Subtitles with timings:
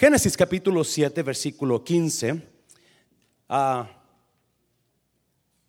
[0.00, 2.42] Génesis capítulo 7, versículo 15.
[3.50, 3.86] Ah,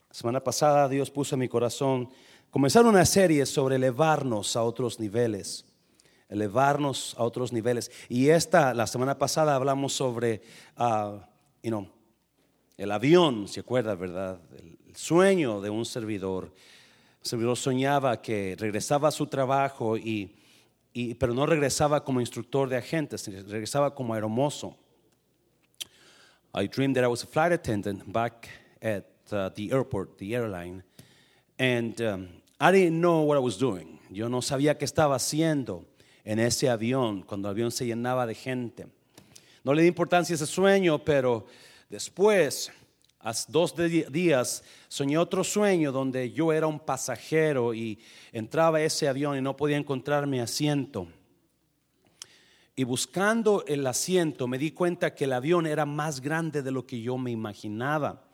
[0.09, 2.09] semana pasada Dios puso en mi corazón
[2.49, 5.65] comenzar una serie sobre elevarnos a otros niveles.
[6.29, 7.91] Elevarnos a otros niveles.
[8.07, 10.41] Y esta, la semana pasada hablamos sobre,
[10.77, 11.27] ah,
[11.61, 11.85] you
[12.77, 14.39] el avión, ¿se acuerda, verdad?
[14.87, 16.53] El sueño de un servidor.
[17.21, 20.37] El servidor soñaba que regresaba a su trabajo y
[21.19, 24.75] pero no regresaba como instructor de agentes, regresaba como aeromozo.
[26.53, 28.49] I dreamed that I was a flight attendant back
[28.81, 30.83] at uh, the airport, the airline,
[31.57, 32.27] and um,
[32.59, 33.99] I didn't know what I was doing.
[34.09, 35.85] Yo no sabía qué estaba haciendo
[36.25, 38.87] en ese avión cuando el avión se llenaba de gente.
[39.63, 41.45] No le di importancia a ese sueño, pero
[41.89, 42.71] después
[43.23, 47.99] Hace dos días soñé otro sueño donde yo era un pasajero y
[48.31, 51.07] entraba a ese avión y no podía encontrar mi asiento.
[52.75, 56.87] Y buscando el asiento me di cuenta que el avión era más grande de lo
[56.87, 58.27] que yo me imaginaba,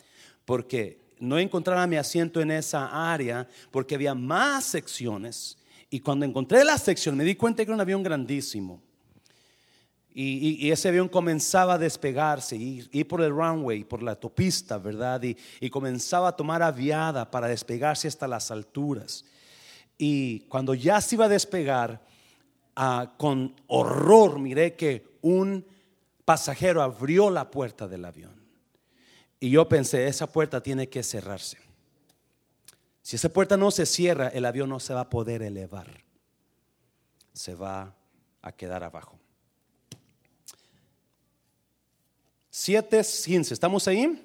[0.46, 5.58] porque no encontraba mi asiento en esa área, porque había más secciones.
[5.90, 8.87] Y cuando encontré la sección me di cuenta que era un avión grandísimo.
[10.20, 15.22] Y, ese avión comenzaba a despegarse, ir por el runway, por la autopista, ¿verdad?
[15.22, 19.26] Y, comenzaba a tomar aviada para despegarse hasta las alturas.
[19.96, 22.02] Y cuando ya se iba a despegar,
[22.76, 25.64] ah, con horror miré que un
[26.26, 28.34] pasajero abrió la puerta del avión.
[29.40, 31.60] Y yo pensé, esa puerta tiene que cerrarse.
[33.04, 36.04] Si esa puerta no se cierra, el avión no se va a poder elevar.
[37.34, 37.94] Se va
[38.42, 39.17] a quedar abajo.
[42.58, 44.20] 7:15, ¿estamos ahí?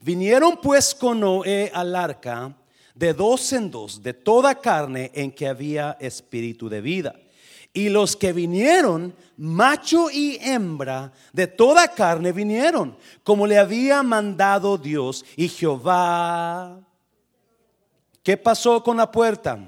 [0.00, 2.54] Vinieron pues con Noé al arca
[2.94, 7.14] de dos en dos, de toda carne en que había espíritu de vida.
[7.72, 14.76] Y los que vinieron, macho y hembra, de toda carne vinieron, como le había mandado
[14.76, 15.24] Dios.
[15.34, 16.78] Y Jehová,
[18.22, 19.58] ¿qué pasó con la puerta?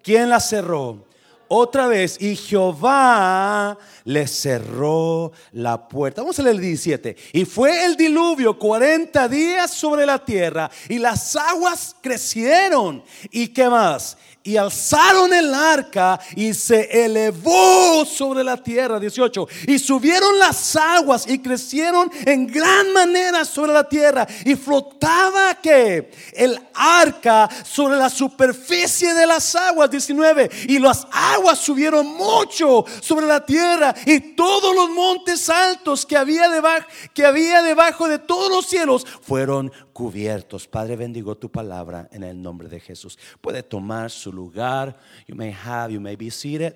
[0.00, 1.07] ¿Quién la cerró?
[1.48, 6.22] Otra vez y Jehová le cerró la puerta.
[6.22, 7.16] Vamos a leer el 17.
[7.32, 13.02] Y fue el diluvio 40 días sobre la tierra y las aguas crecieron.
[13.30, 14.16] ¿Y qué más?
[14.42, 18.98] Y alzaron el arca y se elevó sobre la tierra.
[18.98, 19.46] 18.
[19.66, 24.26] Y subieron las aguas y crecieron en gran manera sobre la tierra.
[24.44, 29.90] Y flotaba que el arca sobre la superficie de las aguas.
[29.90, 30.50] 19.
[30.68, 36.48] Y las aguas subieron mucho sobre la tierra y todos los montes altos que había
[36.48, 40.68] debajo, que había debajo de todos los cielos fueron cubiertos.
[40.68, 43.18] Padre, bendigo tu palabra en el nombre de Jesús.
[43.40, 44.96] Puede tomar su lugar.
[45.26, 46.72] You may have, you may be seated.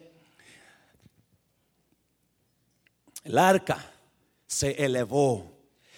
[3.23, 3.79] El arca
[4.45, 5.53] se elevó,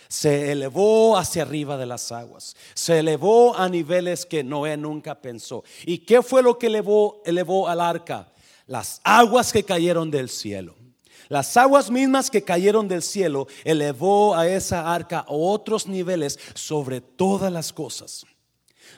[0.07, 5.65] se elevó hacia arriba de las aguas, se elevó a niveles que Noé nunca pensó.
[5.87, 8.31] ¿Y qué fue lo que elevó, elevó al arca?
[8.67, 10.84] Las aguas que cayeron del cielo.
[11.29, 17.01] Las aguas mismas que cayeron del cielo elevó a esa arca a otros niveles sobre
[17.01, 18.27] todas las cosas.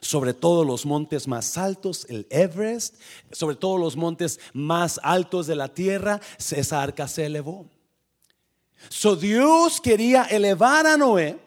[0.01, 2.97] Sobre todos los montes más altos, el Everest,
[3.31, 7.67] sobre todos los montes más altos de la tierra, esa arca se elevó.
[8.89, 11.39] So Dios quería elevar a Noé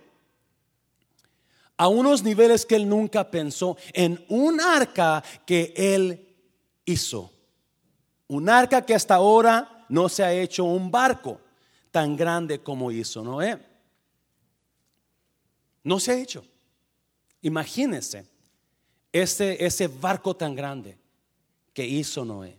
[1.77, 6.27] a unos niveles que él nunca pensó en un arca que él
[6.85, 7.31] hizo.
[8.27, 11.41] Un arca que hasta ahora no se ha hecho un barco
[11.91, 13.59] tan grande como hizo Noé.
[15.83, 16.45] No se ha hecho.
[17.41, 18.25] Imagínense
[19.11, 20.97] ese, ese barco tan grande
[21.73, 22.57] que hizo Noé.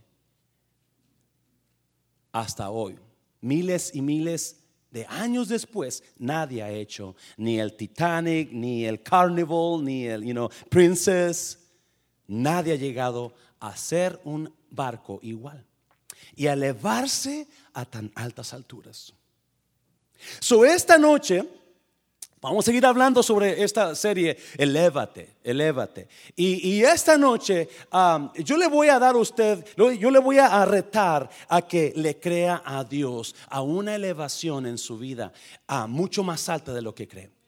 [2.32, 2.96] Hasta hoy,
[3.41, 4.56] miles y miles
[4.91, 10.32] de años después, nadie ha hecho ni el Titanic, ni el Carnival, ni el you
[10.32, 11.58] know, Princess.
[12.26, 15.69] Nadie ha llegado a hacer un barco igual
[16.41, 19.12] y elevarse a tan altas alturas.
[20.41, 21.47] So, esta noche
[22.41, 26.09] vamos a seguir hablando sobre esta serie, Elévate, Elévate.
[26.34, 27.69] Y, esta noche
[28.39, 32.19] yo le voy a dar a usted, yo le voy a retar a que le
[32.19, 35.34] crea a Dios a una elevación en su vida,
[35.66, 37.40] a mucho más alta de lo que cree.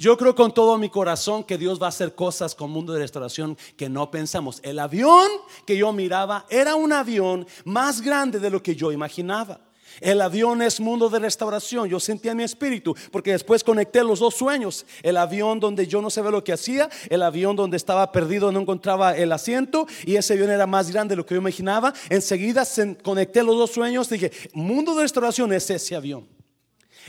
[0.00, 3.00] Yo creo con todo mi corazón que Dios va a hacer cosas con mundo de
[3.00, 4.58] restauración que no pensamos.
[4.62, 5.28] El avión
[5.66, 9.60] que yo miraba era un avión más grande de lo que yo imaginaba.
[10.00, 11.86] El avión es mundo de restauración.
[11.86, 14.86] Yo sentía mi espíritu porque después conecté los dos sueños.
[15.02, 18.60] El avión donde yo no sabía lo que hacía, el avión donde estaba perdido, no
[18.60, 21.92] encontraba el asiento y ese avión era más grande de lo que yo imaginaba.
[22.08, 22.64] Enseguida
[23.02, 24.08] conecté los dos sueños.
[24.08, 26.26] Dije, mundo de restauración es ese avión.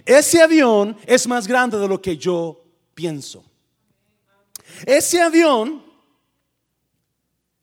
[0.05, 2.60] Ese avión es más grande de lo que yo
[2.93, 3.43] pienso.
[4.85, 5.83] Ese avión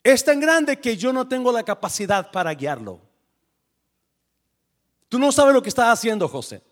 [0.03, 3.01] es tan grande que yo no tengo la capacidad para guiarlo.
[5.09, 6.63] Tú no sabes lo que estás haciendo, José.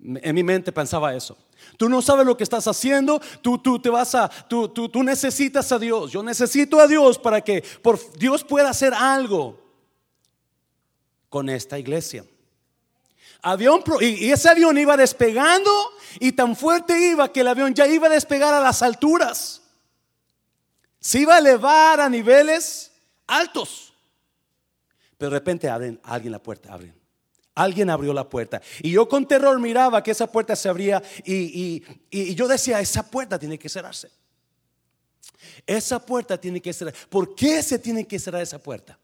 [0.00, 1.36] En mi mente pensaba eso.
[1.76, 5.02] Tú no sabes lo que estás haciendo, tú, tú te vas a, tú, tú, tú
[5.02, 6.12] necesitas a Dios.
[6.12, 9.60] Yo necesito a Dios para que por, Dios pueda hacer algo
[11.28, 12.24] con esta iglesia.
[13.42, 15.70] Avión, y ese avión iba despegando
[16.18, 19.62] y tan fuerte iba que el avión ya iba a despegar a las alturas.
[21.00, 22.90] Se iba a elevar a niveles
[23.26, 23.94] altos.
[25.16, 26.94] Pero de repente abren, alguien la puerta, abren.
[27.54, 28.60] Alguien abrió la puerta.
[28.80, 33.08] Y yo con terror miraba que esa puerta se abría y, y yo decía, esa
[33.08, 34.10] puerta tiene que cerrarse.
[35.66, 36.94] Esa puerta tiene que cerrar.
[37.08, 38.98] ¿Por qué se tiene que cerrar esa puerta?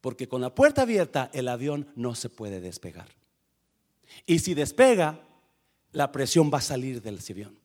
[0.00, 3.17] Porque con la puerta abierta el avión no se puede despegar.
[4.26, 5.18] Y si despega,
[5.92, 7.56] la presión va a salir del avión.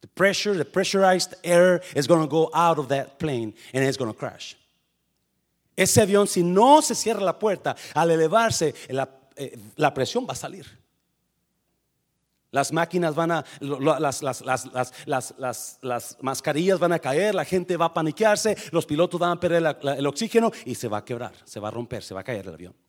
[0.00, 3.96] The pressure, the pressurized air is going to go out of that plane and it's
[3.96, 4.56] going to crash.
[5.76, 9.56] Ese avión, si no se cierra la puerta, al elevarse, la, eh,
[9.94, 10.66] presión va a salir.
[12.50, 14.42] Las máquinas van a, las, las,
[15.06, 19.40] las, las, mascarillas van a caer, la gente va a paniquearse, los pilotos van a
[19.40, 22.24] perder el oxígeno y se va a quebrar, se va a romper, se va a
[22.24, 22.87] caer el avión.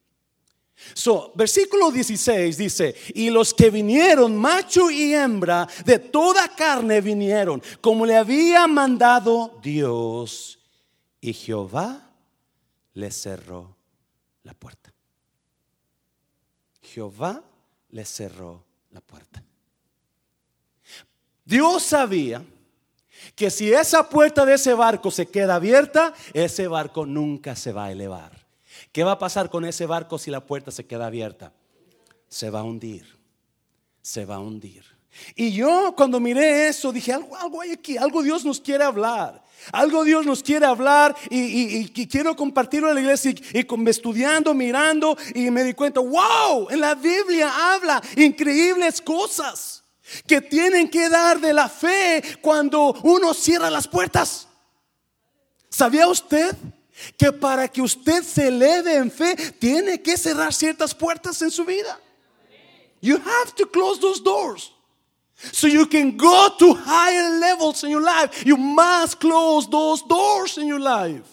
[0.94, 7.62] So, versículo 16 dice, y los que vinieron, macho y hembra, de toda carne vinieron,
[7.80, 10.58] como le había mandado Dios,
[11.20, 12.10] y Jehová
[12.94, 13.76] le cerró
[14.42, 14.92] la puerta.
[16.82, 17.42] Jehová
[17.90, 19.42] le cerró la puerta.
[21.44, 22.44] Dios sabía
[23.34, 27.86] que si esa puerta de ese barco se queda abierta, ese barco nunca se va
[27.86, 28.39] a elevar.
[28.92, 31.52] ¿Qué va a pasar con ese barco si la puerta se queda abierta?
[32.28, 33.18] Se va a hundir.
[34.02, 34.84] Se va a hundir.
[35.34, 39.42] Y yo cuando miré eso dije, algo, algo hay aquí, algo Dios nos quiere hablar.
[39.72, 45.50] Algo Dios nos quiere hablar y, quiero compartirlo en la iglesia y, estudiando, mirando y
[45.50, 49.84] me di cuenta, wow, en la Biblia habla increíbles cosas
[50.26, 54.48] que tienen que dar de la fe cuando uno cierra las puertas.
[55.68, 56.56] ¿Sabía usted
[57.16, 61.64] que para que usted se eleve en fe tiene que cerrar ciertas puertas en su
[61.64, 61.98] vida?
[63.00, 64.72] You have to close those doors.
[65.52, 68.44] So you can go to higher levels in your life.
[68.44, 71.24] You must close those doors in your life.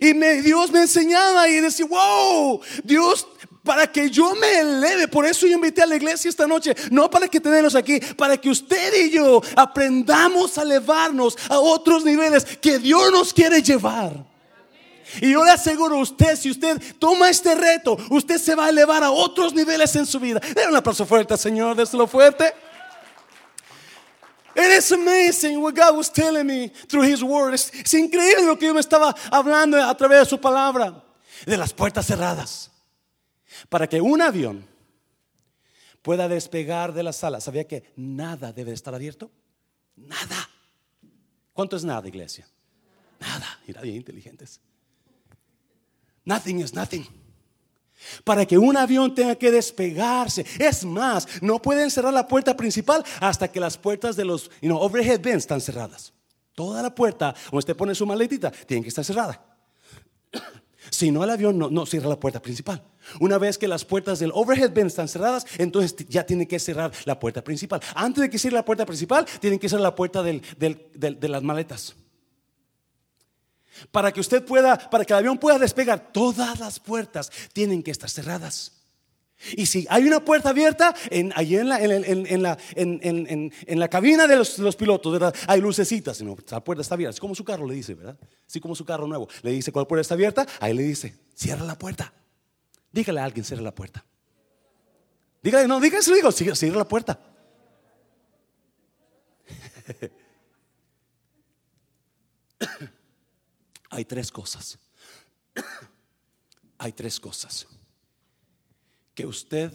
[0.00, 0.12] Y
[0.42, 3.26] Dios me enseñaba y decía, wow, Dios,
[3.62, 7.10] para que yo me eleve, por eso yo invité a la iglesia esta noche, no
[7.10, 12.44] para que tenemos aquí, para que usted y yo aprendamos a elevarnos a otros niveles
[12.44, 14.24] que Dios nos quiere llevar.
[15.20, 18.68] Y yo le aseguro a usted, si usted toma este reto, usted se va a
[18.70, 20.40] elevar a otros niveles en su vida.
[20.40, 22.52] Den un aplauso fuerte, Señor, déselo fuerte.
[24.56, 27.52] It is amazing what God was telling me through His word.
[27.52, 31.04] Es, increíble lo que Dios me estaba hablando a través de su palabra.
[31.44, 32.70] De las puertas cerradas.
[33.68, 34.66] Para que un avión
[36.00, 37.40] pueda despegar de la sala.
[37.40, 39.30] ¿Sabía que nada debe estar abierto?
[39.96, 40.48] Nada.
[41.52, 42.48] ¿Cuánto es nada, iglesia?
[43.20, 43.60] Nada.
[43.66, 44.60] Mira, bien inteligentes.
[46.26, 47.06] Nothing is nothing
[48.24, 50.44] para que un avión tenga que despegarse.
[50.58, 55.20] Es más, no pueden cerrar la puerta principal hasta que las puertas de los overhead
[55.20, 56.12] bins están cerradas.
[56.54, 59.44] Toda la puerta donde usted pone su maletita tiene que estar cerrada.
[60.88, 62.80] Si no, el avión no, cierra la puerta principal.
[63.18, 66.92] Una vez que las puertas del overhead bin están cerradas, entonces ya tiene que cerrar
[67.06, 67.80] la puerta principal.
[67.96, 71.96] Antes de que cierre la puerta principal, tienen que cerrar la puerta de las maletas.
[73.90, 77.90] Para que usted pueda, para que el avión pueda despegar, todas las puertas tienen que
[77.90, 78.72] estar cerradas.
[79.52, 84.36] Y si hay una puerta abierta, en, en la, en, la, en la, cabina de
[84.36, 85.34] los, pilotos, ¿verdad?
[85.46, 86.22] hay lucecitas.
[86.22, 87.14] No, la puerta está abierta.
[87.14, 88.18] Es como su carro le dice, ¿verdad?
[88.46, 89.28] Así como su carro nuevo.
[89.42, 92.12] Le dice cuál puerta está abierta, ahí le dice, cierra la puerta.
[92.90, 94.04] Dígale a alguien, cierra la puerta.
[95.42, 97.20] Dígale, no, dígale, digo, cierra la puerta.
[103.96, 104.78] Hay tres cosas.
[106.76, 107.66] Hay tres cosas
[109.14, 109.72] que usted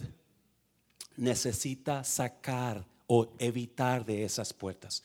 [1.16, 5.02] necesita sacar o evitar de esas puertas.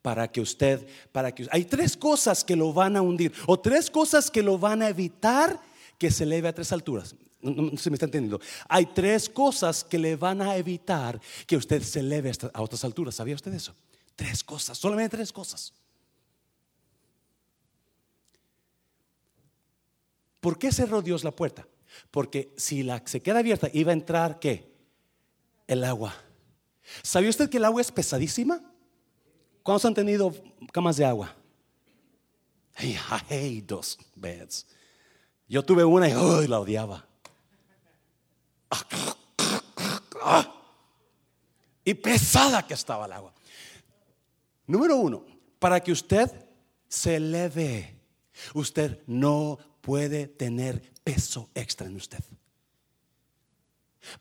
[0.00, 3.90] Para que usted, para que hay tres cosas que lo van a hundir o tres
[3.90, 5.60] cosas que lo van a evitar
[5.98, 7.14] que se eleve a tres alturas.
[7.42, 8.40] No, se me está entendiendo.
[8.70, 13.16] Hay tres cosas que le van a evitar que usted se eleve a otras alturas.
[13.16, 13.74] ¿Sabía usted eso?
[14.16, 15.74] Tres cosas, solamente tres cosas.
[20.40, 21.66] ¿Por qué cerró Dios la puerta?
[22.10, 24.70] Porque si la, se queda abierta, iba a entrar ¿qué?
[25.66, 26.14] El agua.
[27.02, 28.60] ¿Sabía usted que el agua es pesadísima?
[29.62, 30.34] ¿Cuántos han tenido
[30.72, 31.36] camas de agua?
[32.78, 32.96] I
[33.28, 34.66] hate those beds.
[35.48, 37.06] Yo tuve una y la odiaba.
[41.84, 43.34] Y pesada que estaba el agua.
[44.66, 45.26] Número uno,
[45.58, 46.30] para que usted
[46.88, 47.98] se eleve,
[48.54, 52.22] usted no puede tener peso extra en usted.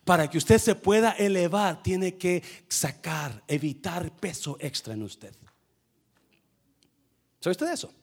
[0.04, 5.34] Para que usted se pueda elevar, tiene que sacar, evitar peso extra en usted.
[7.40, 7.94] ¿Sabe usted eso?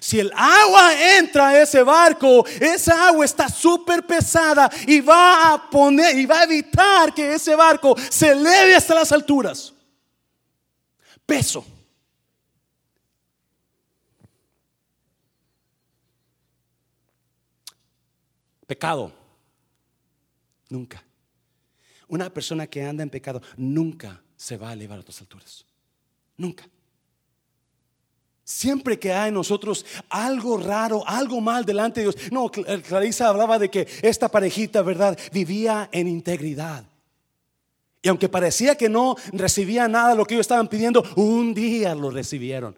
[0.00, 5.70] Si el agua entra a ese barco, esa agua está súper pesada y va a
[5.70, 9.72] poner y va a evitar que ese barco se eleve hasta las alturas.
[11.26, 11.64] Peso.
[18.66, 19.12] Pecado.
[20.68, 21.02] Nunca.
[22.08, 25.64] Una persona que anda en pecado nunca se va a elevar a otras alturas.
[26.36, 26.68] Nunca.
[28.44, 32.30] Siempre que hay en nosotros algo raro, algo mal delante de Dios.
[32.30, 35.18] No, eh, Clarisa hablaba de que esta parejita, ¿verdad?
[35.32, 36.84] Vivía en integridad.
[38.02, 41.94] Y aunque parecía que no recibía nada de lo que ellos estaban pidiendo, un día
[41.94, 42.76] lo recibieron.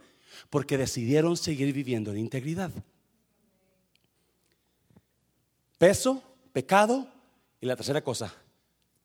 [0.50, 2.70] Porque decidieron seguir viviendo en integridad.
[5.78, 7.06] Peso, pecado
[7.60, 8.32] y la tercera cosa,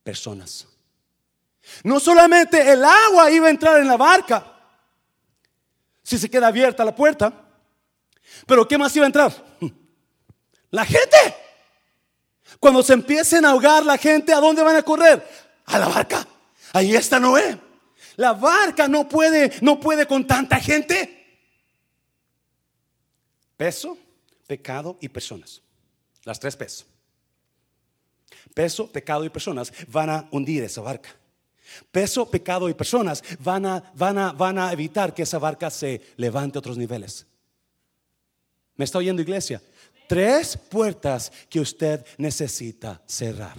[0.02, 0.66] personas.
[1.84, 4.52] No solamente el agua iba a entrar en la barca,
[6.02, 7.32] si se queda abierta la puerta.
[8.46, 9.32] Pero ¿qué más iba a entrar?
[10.70, 11.16] La gente.
[12.58, 15.26] Cuando se empiecen a ahogar la gente, ¿a dónde van a correr?
[15.66, 16.26] A la barca.
[16.72, 17.58] Ahí está Noé.
[18.16, 21.50] La barca no puede, no puede con tanta gente.
[23.56, 23.98] Peso,
[24.46, 25.60] pecado y personas.
[26.24, 26.86] Las tres pesos.
[28.54, 31.10] Peso, pecado y personas van a hundir esa barca.
[31.90, 36.00] Peso, pecado y personas van a, van a, van a evitar que esa barca se
[36.16, 37.26] levante a otros niveles.
[38.76, 39.62] ¿Me está oyendo iglesia?
[40.08, 43.56] Tres puertas que usted necesita cerrar.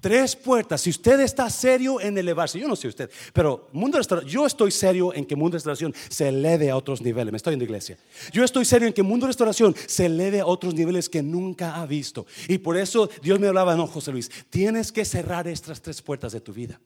[0.00, 0.80] Tres puertas.
[0.80, 4.70] Si usted está serio en elevarse, yo no sé usted, pero mundo restauración, yo estoy
[4.70, 7.32] serio en que mundo de restauración se eleve a otros niveles.
[7.32, 7.98] Me estoy oyendo iglesia.
[8.32, 11.76] Yo estoy serio en que mundo de restauración se eleve a otros niveles que nunca
[11.76, 12.26] ha visto.
[12.48, 16.32] Y por eso Dios me hablaba, no, José Luis, tienes que cerrar estas tres puertas
[16.32, 16.80] de tu vida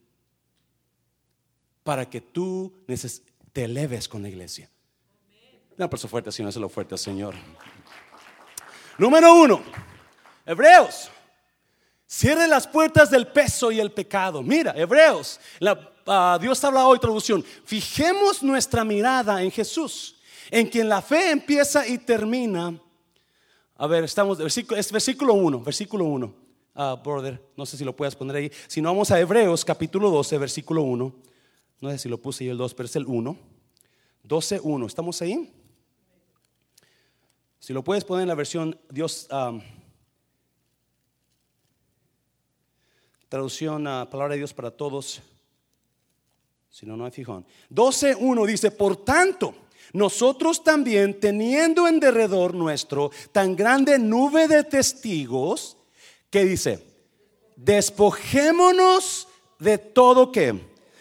[1.82, 2.72] para que tú
[3.52, 4.70] te eleves con la iglesia.
[5.76, 7.34] Un aplauso fuerte, si no es lo fuerte, Señor.
[8.96, 9.60] Número uno,
[10.46, 11.10] Hebreos.
[12.06, 14.42] Cierre las puertas del peso y el pecado.
[14.42, 17.44] Mira, Hebreos, la, ah, Dios habla hoy, traducción.
[17.64, 20.16] Fijemos nuestra mirada en Jesús,
[20.50, 22.78] en quien la fe empieza y termina.
[23.76, 26.34] A ver, estamos, es versículo 1, versículo 1.
[26.76, 28.52] Ah, brother, no sé si lo puedes poner ahí.
[28.66, 31.14] Si no, vamos a Hebreos capítulo 12, versículo 1.
[31.80, 33.36] No sé si lo puse yo el 2, pero es el 1.
[34.24, 34.86] 12, 1.
[34.86, 35.52] ¿Estamos ahí?
[37.58, 39.28] Si lo puedes poner en la versión Dios,
[43.34, 45.20] traducción a palabra de Dios para todos.
[46.70, 47.44] Si no, no hay fijón.
[47.68, 49.56] 12, 1 dice, por tanto,
[49.92, 55.76] nosotros también, teniendo en derredor nuestro tan grande nube de testigos,
[56.30, 56.78] que dice,
[57.56, 59.26] despojémonos
[59.58, 60.60] de todo que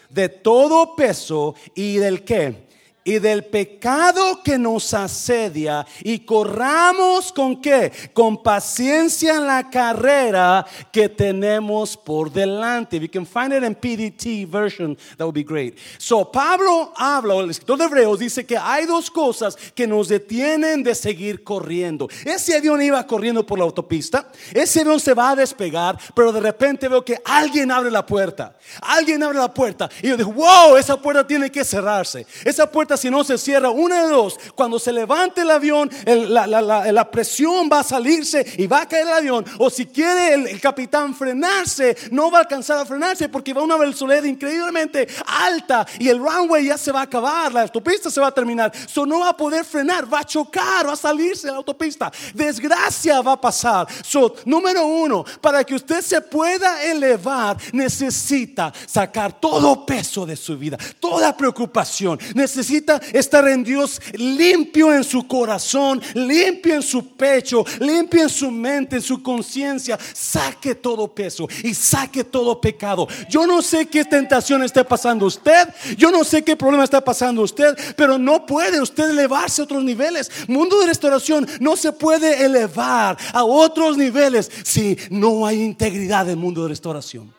[0.09, 2.67] de todo peso y del que
[3.03, 7.91] y del pecado que nos asedia y corramos con qué?
[8.13, 12.97] Con paciencia en la carrera que tenemos por delante.
[12.97, 15.77] If you can find it in PDT version, that would be great.
[15.97, 20.83] So Pablo habla, el escritor de Hebreos dice que hay dos cosas que nos detienen
[20.83, 22.07] de seguir corriendo.
[22.25, 26.39] Ese avión iba corriendo por la autopista, ese avión se va a despegar, pero de
[26.39, 28.55] repente veo que alguien abre la puerta.
[28.81, 32.92] Alguien abre la puerta y yo digo, "Wow, esa puerta tiene que cerrarse." Esa puerta
[32.97, 37.79] si no se cierra, una de dos, cuando se levante el avión, la, presión va
[37.79, 39.45] a salirse y va a caer el avión.
[39.59, 43.65] O si quiere el, capitán frenarse, no va a alcanzar a frenarse porque va a
[43.65, 48.21] una velocidad increíblemente alta y el runway ya se va a acabar, la autopista se
[48.21, 48.71] va a terminar.
[48.87, 52.11] So no va a poder frenar, va a chocar, va a salirse de la autopista.
[52.33, 53.87] Desgracia va a pasar.
[54.03, 60.57] So, número uno, para que usted se pueda elevar, necesita sacar todo peso de su
[60.57, 62.19] vida, toda preocupación.
[62.35, 68.29] Necesita necesita estar en Dios limpio en su corazón, limpio en su pecho, limpio en
[68.29, 69.97] su mente, en su conciencia.
[70.13, 73.07] Saque todo peso y saque todo pecado.
[73.29, 77.41] Yo no sé qué tentación está pasando usted, yo no sé qué problema está pasando
[77.41, 80.29] usted, pero no puede usted elevarse a otros niveles.
[80.47, 86.31] Mundo de restauración no se puede elevar a otros niveles si no hay integridad en
[86.31, 87.33] el mundo de restauración.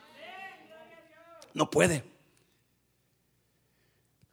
[1.53, 2.14] No puede.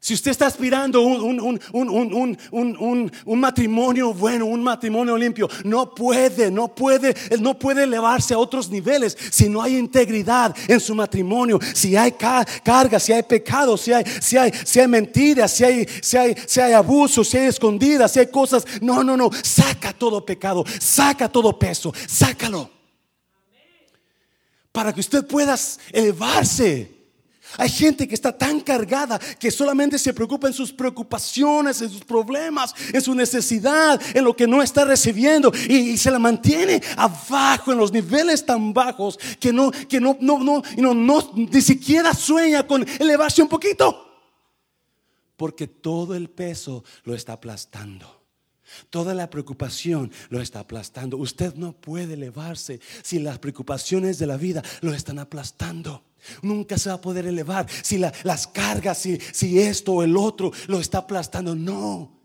[0.04, 7.14] Si usted está aspirando un, un, matrimonio bueno, un matrimonio limpio, no puede, no puede,
[7.38, 12.10] no puede elevarse a otros niveles si no hay integridad en su matrimonio, si hay
[12.10, 16.34] carga, si hay pecado, si hay, si hay, si hay mentiras, si hay, si hay,
[16.48, 18.66] si hay abuso, si hay escondidas, si hay cosas.
[18.80, 19.30] No, no, no.
[19.44, 22.68] Saca todo pecado, saca todo peso, sácalo.
[24.72, 25.54] Para que usted pueda
[25.92, 27.01] elevarse
[27.58, 32.04] hay gente que está tan cargada que solamente se preocupa en sus preocupaciones, en sus
[32.04, 37.72] problemas, en su necesidad, en lo que no está recibiendo y, se la mantiene abajo
[37.72, 42.14] en los niveles tan bajos que no, que no, no, no, no, no, ni siquiera
[42.14, 44.08] sueña con elevarse un poquito.
[45.36, 48.11] Porque todo el peso lo está aplastando.
[48.90, 51.16] Toda la preocupación lo está aplastando.
[51.16, 56.04] Usted no puede elevarse si las preocupaciones de la vida lo están aplastando.
[56.40, 60.80] Nunca se va a poder elevar si las cargas, si, esto o el otro lo
[60.80, 61.54] está aplastando.
[61.54, 62.20] No.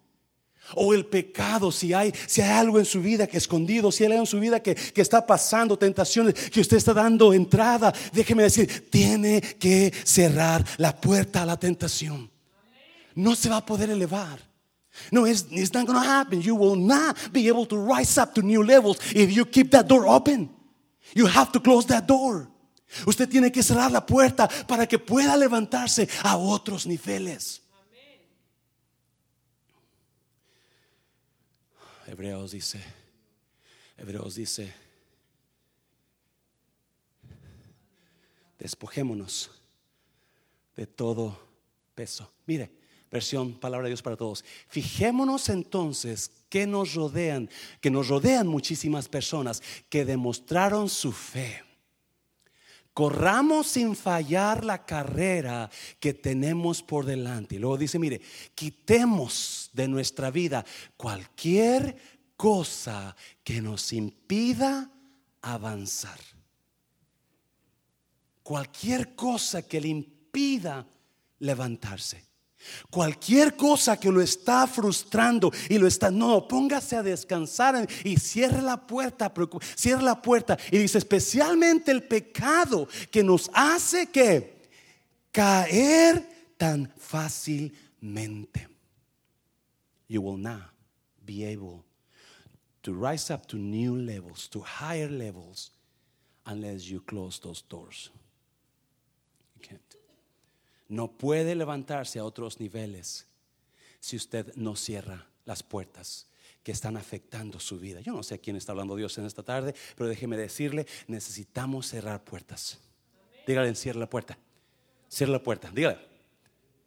[0.75, 4.11] O el pecado, si hay, si hay algo en su vida que escondido, si hay
[4.11, 8.89] algo en su vida que está pasando, tentaciones que usted está dando entrada, déjeme decir,
[8.89, 12.29] tiene que cerrar la puerta a la tentación.
[13.15, 14.46] No se va a poder elevar.
[15.11, 16.41] No, it's, not going to happen.
[16.41, 19.87] You will not be able to rise up to new levels if you keep that
[19.87, 20.49] door open.
[21.13, 22.47] You have to close that door.
[23.05, 27.61] Usted tiene que cerrar la puerta para que pueda levantarse a otros niveles.
[32.07, 32.81] Hebreos dice,
[33.97, 34.73] Hebreos dice,
[38.57, 39.51] despojémonos
[40.77, 41.37] de todo
[41.93, 42.31] peso.
[42.45, 42.71] Mire,
[43.11, 44.43] versión palabra de Dios para todos.
[44.67, 47.49] Fijémonos entonces que nos rodean,
[47.81, 51.67] que nos rodean muchísimas personas que demostraron su fe
[52.97, 57.53] corramos sin fallar la carrera que tenemos por delante.
[57.53, 58.19] Y luego dice, mire,
[58.55, 60.65] quitemos de nuestra vida
[60.97, 61.95] cualquier
[62.35, 64.89] cosa que nos impida
[65.43, 66.19] avanzar.
[68.41, 70.87] Cualquier cosa que le impida
[71.37, 72.26] levantarse.
[72.89, 78.61] Cualquier cosa que lo está frustrando y lo está, no, póngase a descansar y cierre
[78.61, 79.31] la puerta,
[79.75, 84.69] cierre la puerta y dice especialmente el pecado que nos hace que
[85.31, 88.67] caer tan fácilmente.
[90.07, 90.71] You will not
[91.25, 91.83] be able
[92.83, 95.71] to rise up to new levels, to higher levels,
[96.45, 98.09] unless you close those doors.
[100.89, 103.27] No puede levantarse a otros niveles
[103.99, 106.27] si usted no cierra las puertas
[106.63, 108.01] que están afectando su vida.
[108.01, 111.87] Yo no sé a quién está hablando Dios en esta tarde, pero déjeme decirle, necesitamos
[111.87, 112.79] cerrar puertas.
[113.45, 114.37] Dígale, cierra la puerta.
[115.07, 115.71] Cierra la puerta.
[115.73, 115.99] Dígale.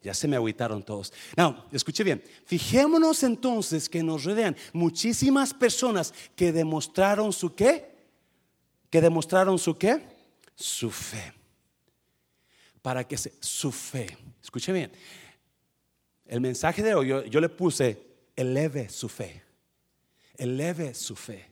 [0.03, 1.13] Ya se me agüitaron todos.
[1.37, 2.23] No, escuche bien.
[2.47, 7.97] Fijémonos entonces que nos rodean muchísimas personas que demostraron su qué.
[8.89, 10.07] Que demostraron su qué.
[10.55, 11.40] Su fe
[12.83, 14.93] para que se, su fe, escuche bien,
[16.27, 18.01] el mensaje de hoy yo, le puse,
[18.37, 19.43] eleve su fe,
[20.37, 21.47] eleve su fe,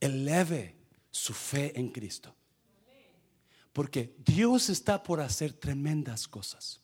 [0.00, 0.76] eleve
[1.10, 2.34] su fe en Cristo.
[3.72, 6.78] Porque Dios está por hacer tremendas cosas.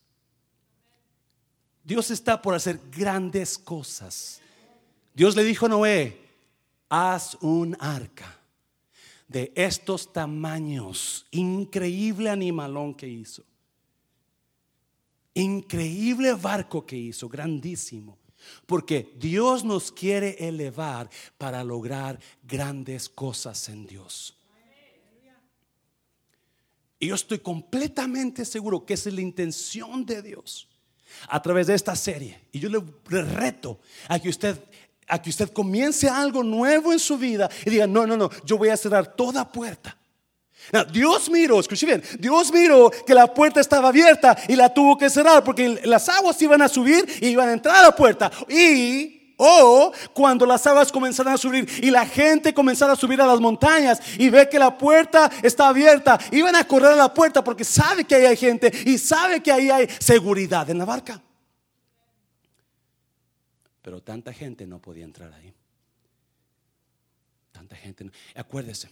[1.85, 4.41] Dios está por hacer grandes cosas.
[5.13, 6.19] Dios le dijo a Noé,
[6.89, 8.38] haz un arca
[9.29, 11.27] de estos tamaños.
[11.31, 13.45] Increíble animalón que hizo.
[15.35, 18.19] Increíble barco que hizo, grandísimo.
[18.67, 24.35] Porque Dios nos quiere elevar para lograr grandes cosas en Dios.
[27.01, 30.67] Y yo estoy completamente seguro que esa es la intención de Dios
[31.29, 32.41] a través de esta serie.
[32.51, 34.59] Y yo le reto a que usted
[35.09, 38.59] a que usted comience algo nuevo en su vida y diga, no, no, no, yo
[38.59, 39.97] voy a cerrar toda puerta.
[40.93, 45.09] Dios miró, escuche bien, Dios miró que la puerta estaba abierta y la tuvo que
[45.09, 48.31] cerrar porque las aguas iban a subir y iban a entrar a la puerta.
[48.49, 53.27] Y, o cuando las aguas comenzaran a subir y la gente comenzara a subir a
[53.27, 57.43] las montañas y ve que la puerta está abierta, iban a correr a la puerta
[57.43, 61.23] porque sabe que ahí hay gente y sabe que ahí hay seguridad en la barca.
[63.89, 65.51] Pero tanta gente no podía entrar ahí.
[67.53, 68.05] Tanta gente.
[68.05, 68.13] No.
[68.35, 68.91] Acuérdese,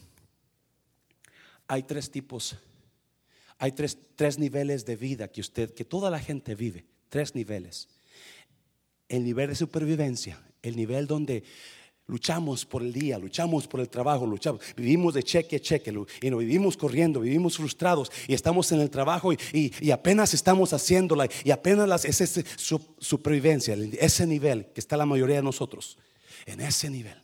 [1.69, 2.57] hay tres tipos,
[3.59, 6.87] hay tres, tres niveles de vida que usted, que toda la gente vive.
[7.11, 7.91] Tres niveles.
[9.11, 11.45] El nivel de supervivencia, el nivel donde
[12.09, 15.93] Luchamos por el día, luchamos por el trabajo, luchamos, vivimos de cheque a cheque
[16.23, 21.29] y nos vivimos corriendo, vivimos frustrados y estamos en el trabajo y, apenas estamos haciéndola
[21.43, 25.99] y apenas las, es esa supervivencia, ese nivel que está la mayoría de nosotros,
[26.45, 27.21] en ese nivel.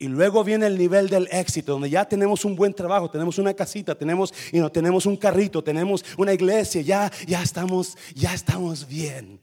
[0.00, 3.54] Y luego viene el nivel del éxito, donde ya tenemos un buen trabajo, tenemos una
[3.54, 8.86] casita, tenemos, y no, tenemos un carrito, tenemos una iglesia, ya, ya estamos, ya estamos
[8.86, 9.40] bien.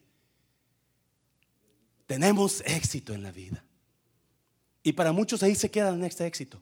[2.06, 3.65] Tenemos éxito en la vida.
[4.86, 6.62] Y para muchos ahí se quedan en este éxito.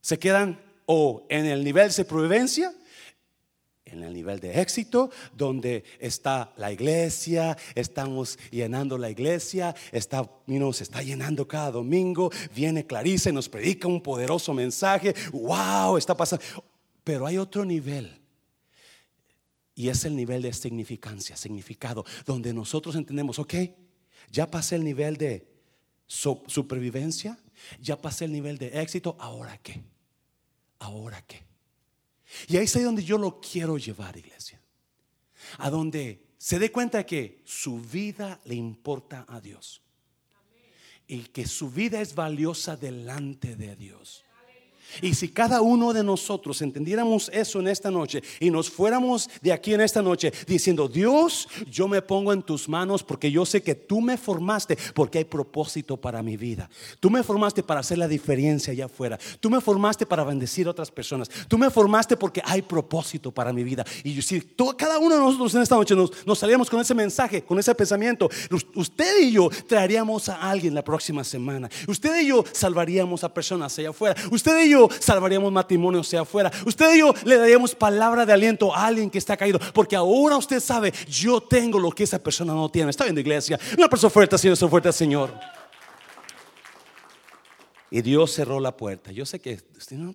[0.00, 2.72] Se quedan o en el nivel de supervivencia,
[3.84, 10.84] en el nivel de éxito, donde está la iglesia, estamos llenando la iglesia, está, se
[10.84, 16.44] está llenando cada domingo, viene Clarice, nos predica un poderoso mensaje, wow, está pasando.
[17.02, 18.16] Pero hay otro nivel.
[19.74, 23.54] Y es el nivel de significancia, significado, donde nosotros entendemos, ok,
[24.30, 25.48] ya pasé el nivel de
[26.06, 27.38] supervivencia,
[27.80, 29.82] ya pasé el nivel de éxito, ¿ahora qué?
[30.78, 31.42] ¿Ahora qué?
[32.48, 34.60] Y ahí es donde yo lo quiero llevar, iglesia.
[35.58, 39.82] A donde se dé cuenta que su vida le importa a Dios.
[41.06, 44.25] Y que su vida es valiosa delante de Dios.
[45.02, 49.52] Y si cada uno de nosotros entendiéramos eso en esta noche y nos fuéramos de
[49.52, 53.62] aquí en esta noche diciendo, Dios, yo me pongo en tus manos porque yo sé
[53.62, 56.70] que tú me formaste porque hay propósito para mi vida.
[57.00, 59.18] Tú me formaste para hacer la diferencia allá afuera.
[59.40, 61.28] Tú me formaste para bendecir a otras personas.
[61.48, 63.84] Tú me formaste porque hay propósito para mi vida.
[64.04, 64.40] Y si
[64.76, 67.74] cada uno de nosotros en esta noche nos, nos salíamos con ese mensaje, con ese
[67.74, 68.28] pensamiento,
[68.74, 71.68] usted y yo traeríamos a alguien la próxima semana.
[71.86, 74.16] Usted y yo salvaríamos a personas allá afuera.
[74.30, 76.50] Usted y yo salvaríamos matrimonio sea afuera.
[76.64, 79.58] Usted y yo le daríamos palabra de aliento a alguien que está caído.
[79.72, 82.90] Porque ahora usted sabe, yo tengo lo que esa persona no tiene.
[82.90, 83.58] Está viendo iglesia.
[83.76, 85.32] Una persona fuerte, Señor, fuerte, Señor.
[87.90, 89.12] Y Dios cerró la puerta.
[89.12, 89.60] Yo sé que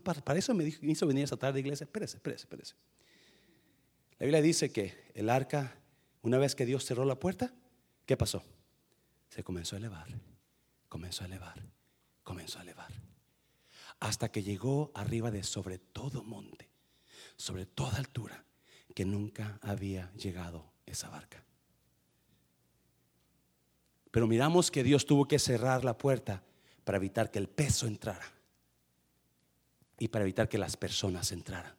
[0.04, 1.86] para, eso me hizo venir esa tarde, iglesia.
[1.86, 2.76] Espérese, espérese, espérese.
[4.20, 5.76] La Biblia dice que el arca,
[6.22, 7.52] una vez que Dios cerró la puerta,
[8.06, 8.44] ¿qué pasó?
[9.30, 10.08] Se comenzó a elevar,
[10.90, 11.56] comenzó a elevar,
[12.24, 13.01] comenzó a elevar
[14.02, 16.70] hasta que llegó arriba de sobre todo monte,
[17.38, 18.44] sobre toda altura,
[18.94, 21.46] que nunca había llegado esa barca.
[24.10, 26.44] Pero miramos que Dios tuvo que cerrar la puerta
[26.84, 28.26] para evitar que el peso entrara
[30.00, 31.76] y para evitar que las personas entraran.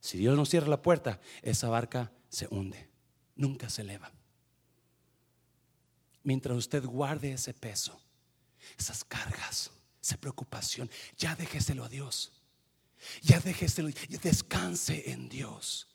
[0.00, 2.88] Si Dios no cierra la puerta, esa barca se hunde,
[3.36, 4.10] nunca se eleva.
[6.22, 8.00] Mientras usted guarde ese peso,
[8.78, 9.70] esas cargas,
[10.02, 12.32] esa preocupación, ya déjeselo a Dios.
[13.22, 13.88] Ya déjeselo,
[14.22, 15.88] descanse en Dios.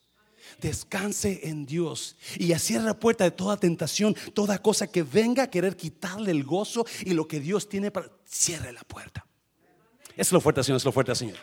[0.59, 5.49] Descanse en Dios y cierre la puerta de toda tentación, toda cosa que venga a
[5.49, 8.11] querer quitarle el gozo y lo que Dios tiene para.
[8.25, 9.25] Cierre la puerta.
[10.15, 11.37] Es lo fuerte, Señor, es lo fuerte, Señor.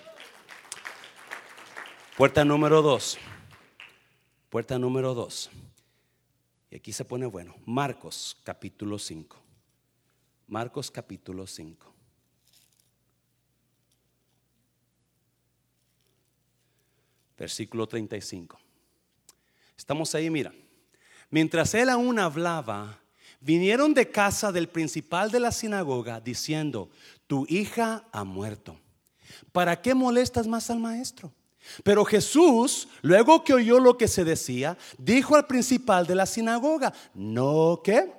[2.17, 3.19] Puerta número dos.
[4.51, 5.51] Puerta número dos.
[6.71, 7.57] Y aquí se pone bueno.
[7.67, 9.37] Marcos capítulo 5.
[10.47, 11.93] Marcos capítulo 5.
[17.43, 18.57] Versículo 35.
[19.77, 20.55] Estamos ahí, mira.
[21.29, 23.01] Mientras él aún hablaba,
[23.41, 26.89] vinieron de casa del principal de la sinagoga diciendo,
[27.27, 28.79] tu hija ha muerto.
[29.51, 31.33] ¿Para qué molestas más al maestro?
[31.83, 36.93] Pero Jesús, luego que oyó lo que se decía, dijo al principal de la sinagoga,
[37.13, 38.13] no, ¿qué?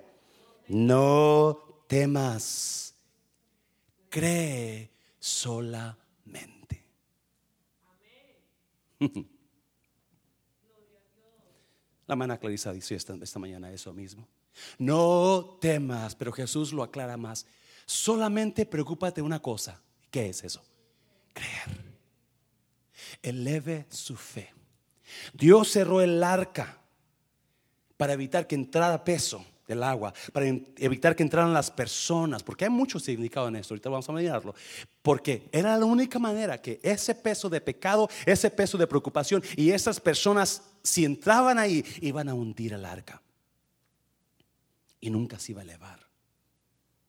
[0.68, 2.94] No temas,
[4.10, 6.63] cree solamente.
[12.08, 14.28] La hermana Clarisa dice esta, esta mañana eso mismo.
[14.78, 17.46] No temas, pero Jesús lo aclara más.
[17.86, 19.82] Solamente preocúpate una cosa.
[20.12, 20.64] ¿Qué es eso?
[21.34, 21.94] Creer.
[23.22, 24.54] Eleve su fe.
[25.34, 26.82] Dios cerró el arca
[27.98, 32.72] para evitar que entrara peso del agua, para evitar que entraran las personas, porque hay
[32.72, 34.54] mucho significado en esto, ahorita vamos a mirarlo,
[35.02, 39.72] porque era la única manera que ese peso de pecado, ese peso de preocupación y
[39.72, 43.22] esas personas, si entraban ahí, iban a hundir el arca
[45.00, 46.04] y nunca se iba a elevar.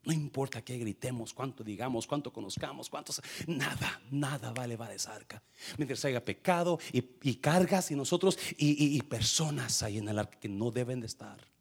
[0.05, 5.15] No importa que gritemos, cuánto digamos, cuánto conozcamos, cuántos, nada, nada va a elevar esa
[5.15, 5.43] arca.
[5.79, 10.49] Mientras haya pecado y, cargas y nosotros y, y, personas ahí en el arca que
[10.49, 11.54] no deben de estar.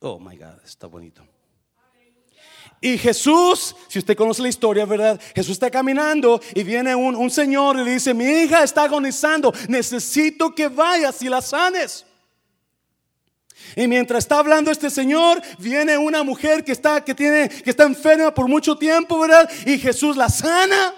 [0.00, 1.22] Oh my God, está bonito.
[2.80, 5.18] Y Jesús, si usted conoce la historia, ¿verdad?
[5.34, 9.52] Jesús está caminando y viene un, un señor y le dice, mi hija está agonizando,
[9.68, 12.04] necesito que vayas y la sanes.
[13.74, 17.84] Y mientras está hablando este señor, viene una mujer que está, que tiene, que está
[17.84, 19.50] enferma por mucho tiempo, ¿verdad?
[19.64, 20.94] Y Jesús la sana.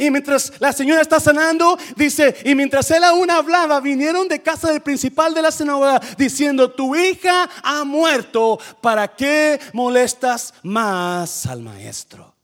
[0.00, 4.72] Y mientras la señora está sanando, dice, y mientras él aún hablaba, vinieron de casa
[4.72, 11.60] del principal de la sinagoga diciendo, tu hija ha muerto, ¿para qué molestas más al
[11.60, 12.34] maestro?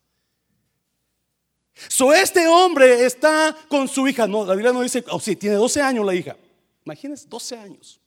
[1.88, 5.56] So este hombre está con su hija, no, la Biblia no dice, oh sí, tiene
[5.56, 6.36] 12 años la hija.
[6.84, 7.98] Imagínense, 12 años.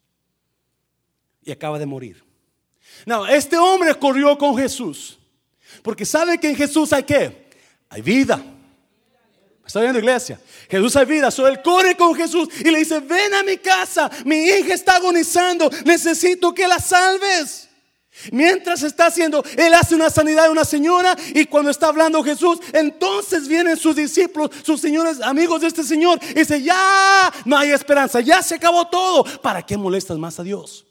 [1.42, 2.24] Y acaba de morir.
[3.04, 5.18] No, este hombre corrió con Jesús.
[5.82, 7.50] Porque sabe que en Jesús hay qué?
[7.90, 8.44] Hay vida.
[9.70, 10.42] ¿Está viendo iglesia?
[10.68, 11.30] Jesús hay vida.
[11.30, 14.96] So él corre con Jesús y le dice, ven a mi casa, mi hija está
[14.96, 17.70] agonizando, necesito que la salves.
[18.32, 22.58] Mientras está haciendo, él hace una sanidad de una señora y cuando está hablando Jesús,
[22.74, 27.70] entonces vienen sus discípulos, sus señores, amigos de este Señor, y dice, ya no hay
[27.70, 29.24] esperanza, ya se acabó todo.
[29.40, 30.88] ¿Para qué molestas más a Dios?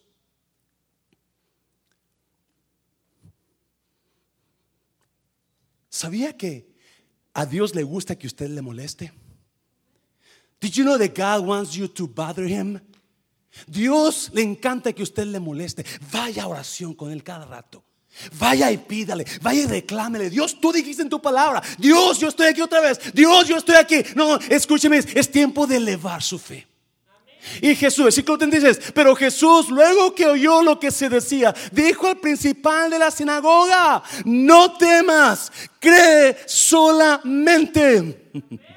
[5.88, 6.67] ¿Sabía que
[7.38, 9.12] a Dios le gusta que usted le moleste?
[10.61, 12.81] Did you know that God wants you to bother him?
[13.68, 15.85] Dios le encanta que usted le moleste.
[16.11, 17.85] Vaya oración con él cada rato.
[18.37, 20.31] Vaya y pídale, vaya y reclámele.
[20.31, 21.62] Dios, tú dijiste en tu palabra.
[21.79, 22.98] Dios, yo estoy aquí otra vez.
[23.14, 24.03] Dios, yo estoy aquí.
[24.16, 26.66] No, escúcheme, es tiempo de elevar su fe.
[27.61, 32.18] Y Jesús, versículo 36, pero Jesús, luego que oyó lo que se decía, dijo al
[32.18, 38.31] principal de la sinagoga, no temas, cree solamente.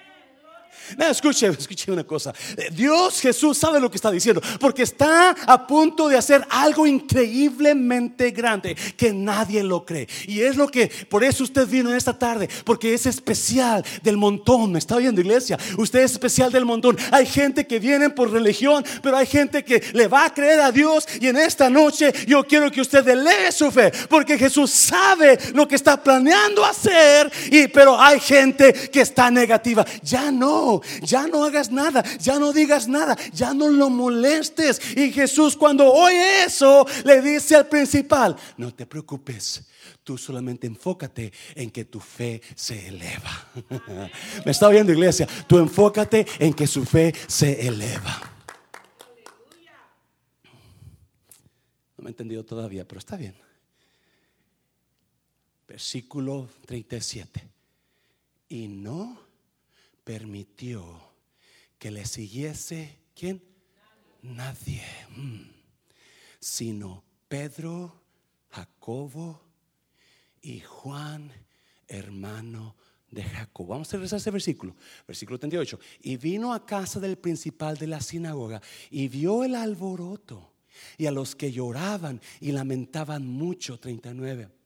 [0.98, 2.34] No, escuche, escuche una cosa.
[2.72, 8.32] Dios Jesús sabe lo que está diciendo, porque está a punto de hacer algo increíblemente
[8.32, 10.08] grande que nadie lo cree.
[10.28, 14.72] Y es lo que, por eso usted vino esta tarde, porque es especial del montón.
[14.72, 15.58] ¿Me está oyendo, iglesia?
[15.78, 16.98] Usted es especial del montón.
[17.12, 20.72] Hay gente que viene por religión, pero hay gente que le va a creer a
[20.72, 21.08] Dios.
[21.20, 25.68] Y en esta noche yo quiero que usted lee su fe, porque Jesús sabe lo
[25.68, 27.32] que está planeando hacer.
[27.52, 29.86] Y pero hay gente que está negativa.
[30.04, 34.82] Ya no ya no hagas nada, ya no digas nada, ya no lo molestes.
[34.96, 39.68] Y Jesús cuando oye eso, le dice al principal, no te preocupes.
[40.04, 43.48] Tú solamente enfócate en que tu fe se eleva.
[44.46, 45.28] Me está oyendo iglesia.
[45.48, 48.32] Tú enfócate en que su fe se eleva.
[51.98, 53.36] No me he entendido todavía, pero está bien.
[55.68, 57.48] Versículo 37.
[58.50, 59.20] Y no
[60.04, 61.00] permitió
[61.78, 63.44] que le siguiese, ¿quién?
[64.22, 64.84] Nadie.
[65.16, 65.50] Mm.
[66.40, 68.02] Sino Pedro,
[68.50, 69.42] Jacobo
[70.42, 71.32] y Juan,
[71.88, 72.76] hermano
[73.10, 73.68] de Jacob.
[73.68, 74.76] Vamos a regresar a ese versículo,
[75.08, 75.80] versículo 38.
[76.02, 80.52] Y vino a casa del principal de la sinagoga y vio el alboroto
[80.98, 84.61] y a los que lloraban y lamentaban mucho, 39.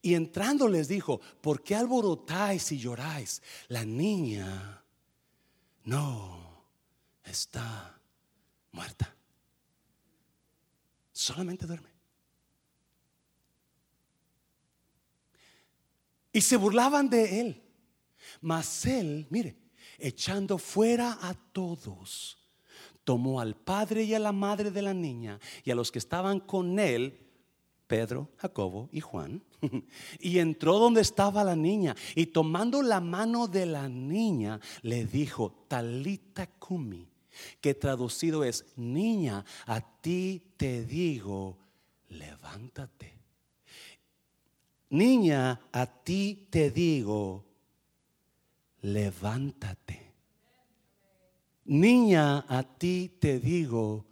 [0.00, 3.42] Y entrando les dijo, ¿por qué alborotáis y lloráis?
[3.68, 4.82] La niña
[5.84, 6.66] no
[7.24, 8.00] está
[8.72, 9.14] muerta.
[11.12, 11.88] Solamente duerme.
[16.32, 17.62] Y se burlaban de él.
[18.40, 19.56] Mas él, mire,
[19.98, 22.38] echando fuera a todos,
[23.02, 26.40] tomó al padre y a la madre de la niña y a los que estaban
[26.40, 27.27] con él,
[27.88, 29.42] Pedro, Jacobo y Juan,
[30.20, 35.64] y entró donde estaba la niña y tomando la mano de la niña le dijo,
[35.66, 37.08] Talita Kumi,
[37.62, 41.56] que traducido es, niña, a ti te digo,
[42.10, 43.16] levántate.
[44.90, 47.44] Niña, a ti te digo,
[48.82, 50.12] levántate.
[51.64, 54.04] Niña, a ti te digo,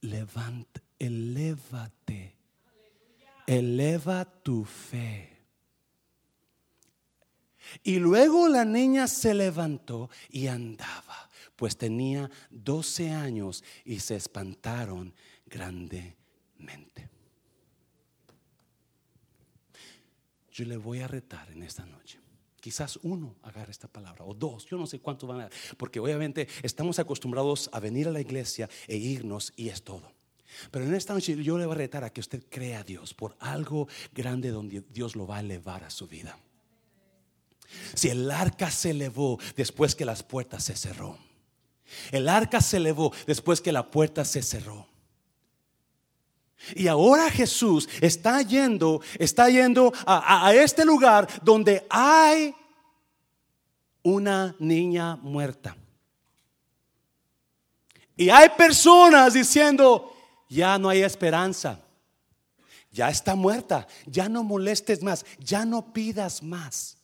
[0.00, 2.37] levántate, elévate
[3.48, 5.38] eleva tu fe.
[7.82, 15.14] Y luego la niña se levantó y andaba, pues tenía 12 años y se espantaron
[15.46, 17.08] grandemente.
[20.50, 22.20] Yo le voy a retar en esta noche.
[22.60, 26.48] quizás uno agarre esta palabra, o dos, yo no sé cuántos van a, porque obviamente
[26.62, 30.17] estamos acostumbrados a venir a la iglesia e irnos y es todo.
[30.70, 33.14] Pero en esta noche yo le voy a retar a que usted crea a Dios
[33.14, 36.38] por algo grande donde Dios lo va a elevar a su vida.
[37.94, 41.18] Si el arca se elevó después que las puertas se cerró.
[42.10, 44.86] El arca se elevó después que la puerta se cerró.
[46.74, 52.54] Y ahora Jesús está yendo, está yendo a, este lugar donde hay
[54.02, 55.76] una niña muerta.
[58.16, 60.12] Y hay personas diciendo,
[60.48, 61.80] ya no hay esperanza,
[62.90, 66.98] ya está muerta, ya no molestes más, ya no pidas más.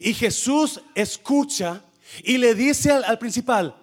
[0.00, 1.82] Y Jesús escucha
[2.22, 3.76] y le dice al, principal,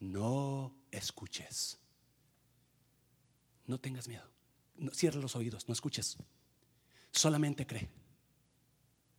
[0.00, 1.78] no escuches.
[3.66, 4.28] No tengas miedo.
[4.76, 6.16] No, cierra los oídos, no escuches.
[7.10, 7.88] Solamente cree.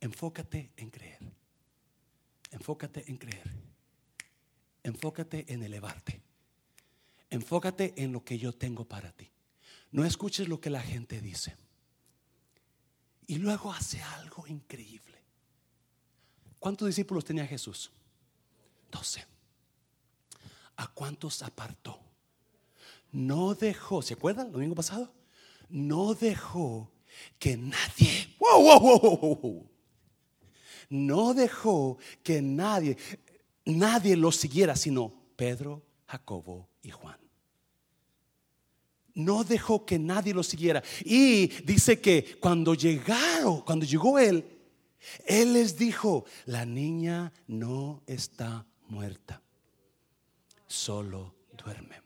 [0.00, 1.18] Enfócate en creer.
[2.50, 3.50] Enfócate en creer.
[4.82, 6.25] Enfócate en elevarte.
[7.36, 9.30] Enfócate en lo que yo tengo para ti.
[9.92, 11.54] No escuches lo que la gente dice.
[13.26, 15.22] Y luego hace algo increíble.
[16.58, 17.92] ¿Cuántos discípulos tenía Jesús?
[18.90, 19.24] Doce.
[20.76, 22.00] ¿A cuántos apartó?
[23.12, 25.12] No dejó, ¿se acuerdan el domingo pasado?
[25.68, 26.90] No dejó
[27.38, 28.36] que nadie,
[30.88, 32.96] no dejó que nadie,
[33.64, 37.25] nadie lo siguiera, sino Pedro, Jacobo y Juan.
[39.16, 40.82] No dejó que nadie lo siguiera.
[41.04, 44.44] Y dice que cuando llegaron, cuando llegó él,
[45.24, 49.42] él les dijo, la niña no está muerta,
[50.66, 52.02] solo duerme.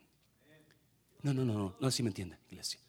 [1.23, 2.81] No, no, no, no, no así me entiende, iglesia.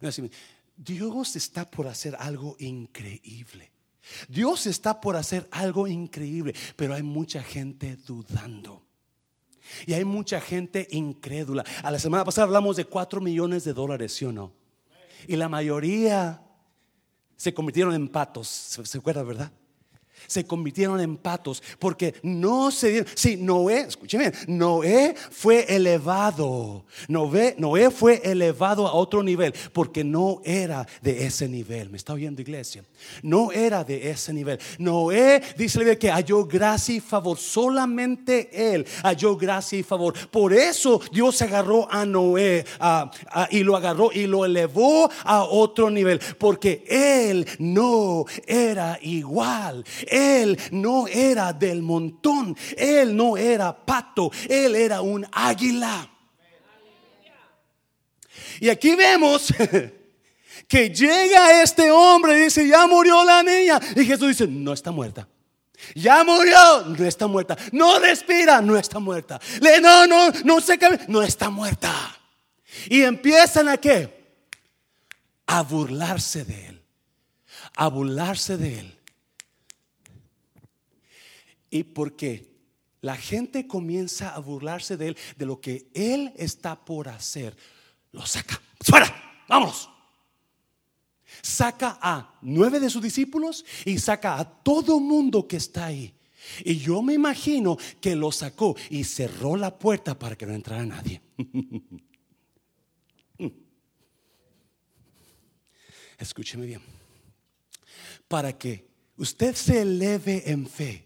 [0.00, 0.30] No así.
[0.76, 3.72] Dios está por hacer algo increíble.
[4.28, 8.85] Dios está por hacer algo increíble, pero hay mucha gente dudando.
[9.86, 11.64] Y hay mucha gente incrédula.
[11.82, 14.52] A la semana pasada hablamos de 4 millones de dólares, ¿sí o no?
[15.26, 16.42] Y la mayoría
[17.36, 18.48] se convirtieron en patos.
[18.48, 19.52] ¿Se, acuerda, verdad?
[20.26, 23.08] Se convirtieron en patos porque no se dieron.
[23.14, 26.84] Sí, Noé, escuchen Noé fue elevado.
[27.08, 31.90] Noé, Noé fue elevado a otro nivel porque no era de ese nivel.
[31.90, 32.84] ¿Me está oyendo, iglesia?
[33.22, 34.58] No era de ese nivel.
[34.78, 37.38] Noé dice que halló gracia y favor.
[37.38, 40.14] Solamente él halló gracia y favor.
[40.30, 42.64] Por eso Dios agarró a Noé
[43.50, 49.84] y lo agarró y lo elevó a otro nivel porque él no era igual.
[50.16, 56.10] Él no era del montón, él no era pato, él era un águila.
[58.60, 59.52] Y aquí vemos
[60.68, 63.78] que llega este hombre y dice, ya murió la niña.
[63.94, 65.28] Y Jesús dice, no está muerta.
[65.94, 67.56] Ya murió, no está muerta.
[67.72, 69.38] No respira, no está muerta.
[69.60, 71.92] Le, no, no, no sé qué, no está muerta.
[72.88, 74.16] Y empiezan a qué?
[75.46, 76.82] A burlarse de él.
[77.76, 78.95] A burlarse de él.
[81.70, 82.56] Y porque
[83.00, 87.56] la gente comienza a burlarse de él, de lo que él está por hacer,
[88.12, 88.60] lo saca.
[88.80, 89.44] ¡Fuera!
[89.48, 89.90] ¡Vámonos!
[91.42, 96.14] Saca a nueve de sus discípulos y saca a todo mundo que está ahí.
[96.64, 100.84] Y yo me imagino que lo sacó y cerró la puerta para que no entrara
[100.86, 101.20] nadie.
[106.18, 106.80] Escúcheme bien.
[108.26, 111.05] Para que usted se eleve en fe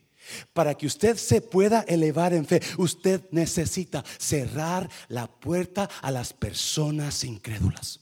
[0.52, 6.32] para que usted se pueda elevar en fe, usted necesita cerrar la puerta a las
[6.32, 8.00] personas incrédulas.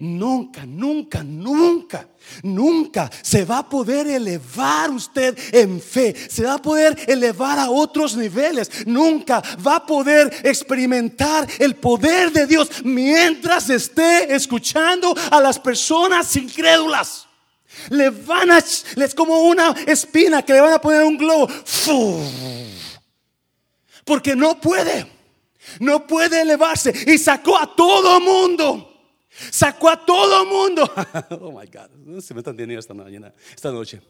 [0.00, 2.08] Nunca, nunca, nunca,
[2.42, 6.14] nunca se va a poder elevar usted en fe.
[6.28, 8.86] Se va a poder elevar a otros niveles.
[8.86, 16.34] Nunca va a poder experimentar el poder de Dios mientras esté escuchando a las personas
[16.36, 17.23] incrédulas.
[17.90, 21.48] Le van a, es como una espina que le van a poner un globo.
[24.04, 25.06] Porque no puede,
[25.80, 26.92] no puede elevarse.
[27.06, 28.90] Y sacó a todo mundo.
[29.50, 30.90] Sacó a todo mundo.
[31.40, 34.00] oh my God, no se me están teniendo esta mañana, esta noche.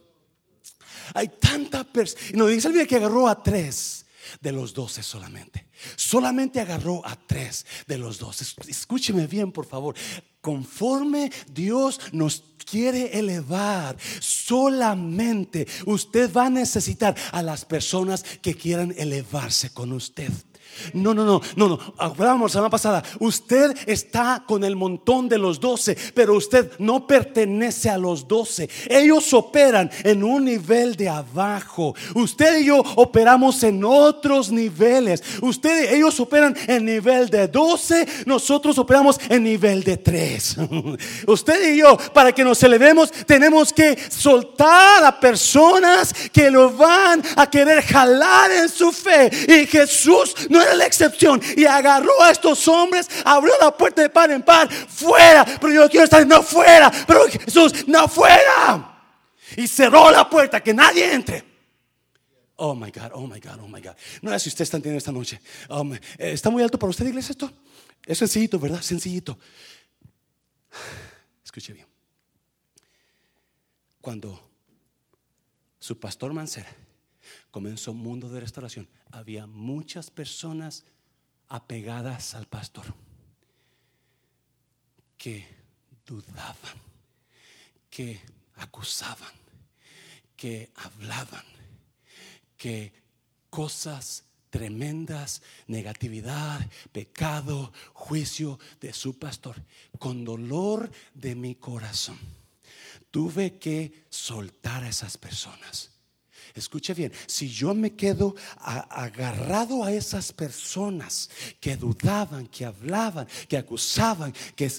[1.14, 2.22] Hay tanta persona.
[2.34, 4.03] No dice el que agarró a tres
[4.40, 5.68] de los doce solamente.
[5.96, 8.44] Solamente agarró a tres de los doce.
[8.68, 9.94] Escúcheme bien, por favor.
[10.40, 18.94] Conforme Dios nos quiere elevar, solamente usted va a necesitar a las personas que quieran
[18.96, 20.30] elevarse con usted.
[20.92, 21.78] No, no, no, no, no.
[21.98, 23.02] Hablábamos la semana pasada.
[23.18, 28.68] Usted está con el montón de los doce, pero usted no pertenece a los doce.
[28.88, 31.94] Ellos operan en un nivel de abajo.
[32.14, 35.22] Usted y yo operamos en otros niveles.
[35.40, 40.56] Usted, ellos operan en nivel de doce, nosotros operamos en nivel de tres.
[41.26, 47.22] Usted y yo, para que nos elevemos, tenemos que soltar a personas que lo van
[47.36, 49.30] a querer jalar en su fe.
[49.48, 51.40] Y Jesús no era la excepción.
[51.56, 55.44] Y agarró a estos hombres, abrió la puerta de par en par, fuera.
[55.44, 56.90] Pero yo quiero estar no fuera.
[57.06, 59.00] Pero Jesús, no fuera.
[59.56, 61.44] Y cerró la puerta, que nadie entre.
[62.56, 63.94] Oh my God, oh my God, oh my God.
[64.22, 65.40] No sé si usted está entendiendo esta noche.
[65.68, 67.50] Um, eh, ¿Está muy alto para usted, iglesia, esto?
[68.06, 68.80] Es sencillito, ¿verdad?
[68.80, 69.38] Sencillito.
[71.44, 71.86] Escuche bien.
[74.00, 74.40] Cuando
[75.78, 76.83] su pastor Mancera
[77.54, 80.82] comenzó un mundo de restauración, había muchas personas
[81.46, 82.92] apegadas al pastor
[85.16, 85.46] que
[86.04, 86.76] dudaban,
[87.88, 88.20] que
[88.56, 89.30] acusaban,
[90.36, 91.44] que hablaban,
[92.56, 92.92] que
[93.50, 99.62] cosas tremendas, negatividad, pecado, juicio de su pastor,
[100.00, 102.18] con dolor de mi corazón.
[103.12, 105.93] Tuve que soltar a esas personas
[106.54, 111.28] Escuche bien, si yo me quedo agarrado a esas personas
[111.58, 114.70] que dudaban, que hablaban, que acusaban, que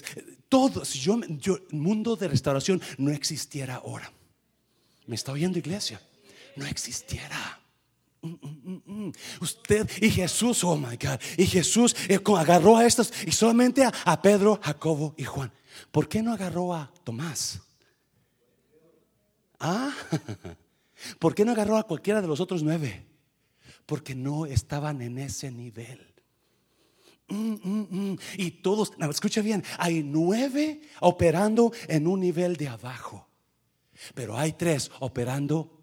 [0.48, 4.10] todo, si yo, el mundo de restauración no existiera ahora.
[5.06, 6.00] ¿Me está oyendo iglesia?
[6.56, 7.60] No existiera.
[8.22, 9.12] Mm, mm, mm,
[9.42, 14.22] Usted y Jesús, oh my God, y Jesús eh, agarró a estos y solamente a
[14.22, 15.52] Pedro, Jacobo y Juan.
[15.90, 17.60] ¿Por qué no agarró a Tomás?
[19.60, 19.94] Ah,
[21.18, 23.06] ¿Por qué no agarró a cualquiera de los otros nueve?
[23.86, 26.14] Porque no estaban en ese nivel.
[27.28, 28.18] Mm, mm, mm.
[28.36, 33.28] Y todos, escucha bien, hay nueve operando en un nivel de abajo,
[34.14, 35.82] pero hay tres operando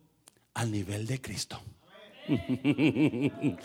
[0.54, 1.62] al nivel de Cristo.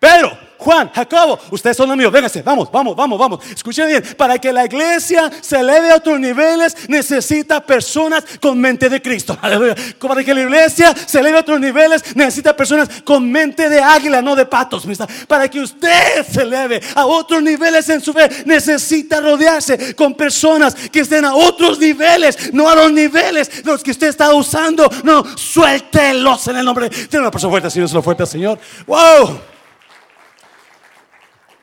[0.00, 3.40] Pedro, Juan, Jacobo, ustedes son amigos, vénganse, vamos, vamos, vamos, vamos.
[3.48, 8.88] Escuchen bien, para que la iglesia se eleve a otros niveles, necesita personas con mente
[8.88, 9.38] de Cristo.
[10.00, 14.20] Para que la iglesia se eleve a otros niveles, necesita personas con mente de águila,
[14.20, 14.86] no de patos.
[15.28, 20.74] Para que usted se eleve a otros niveles en su fe, necesita rodearse con personas
[20.74, 24.90] que estén a otros niveles, no a los niveles los que usted está usando.
[25.04, 26.90] No, suéltelos en el nombre.
[26.90, 28.58] Tiene una persona fuerte, Señor, fuerte, Señor.
[28.86, 29.57] Wow.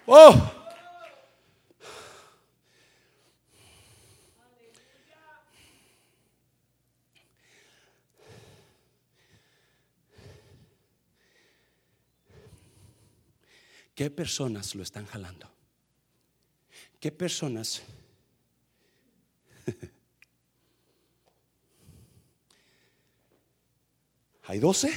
[0.08, 0.51] Oh.
[13.95, 15.49] ¿Qué personas lo están jalando?
[16.99, 17.82] ¿Qué personas
[24.43, 24.91] Hay doce.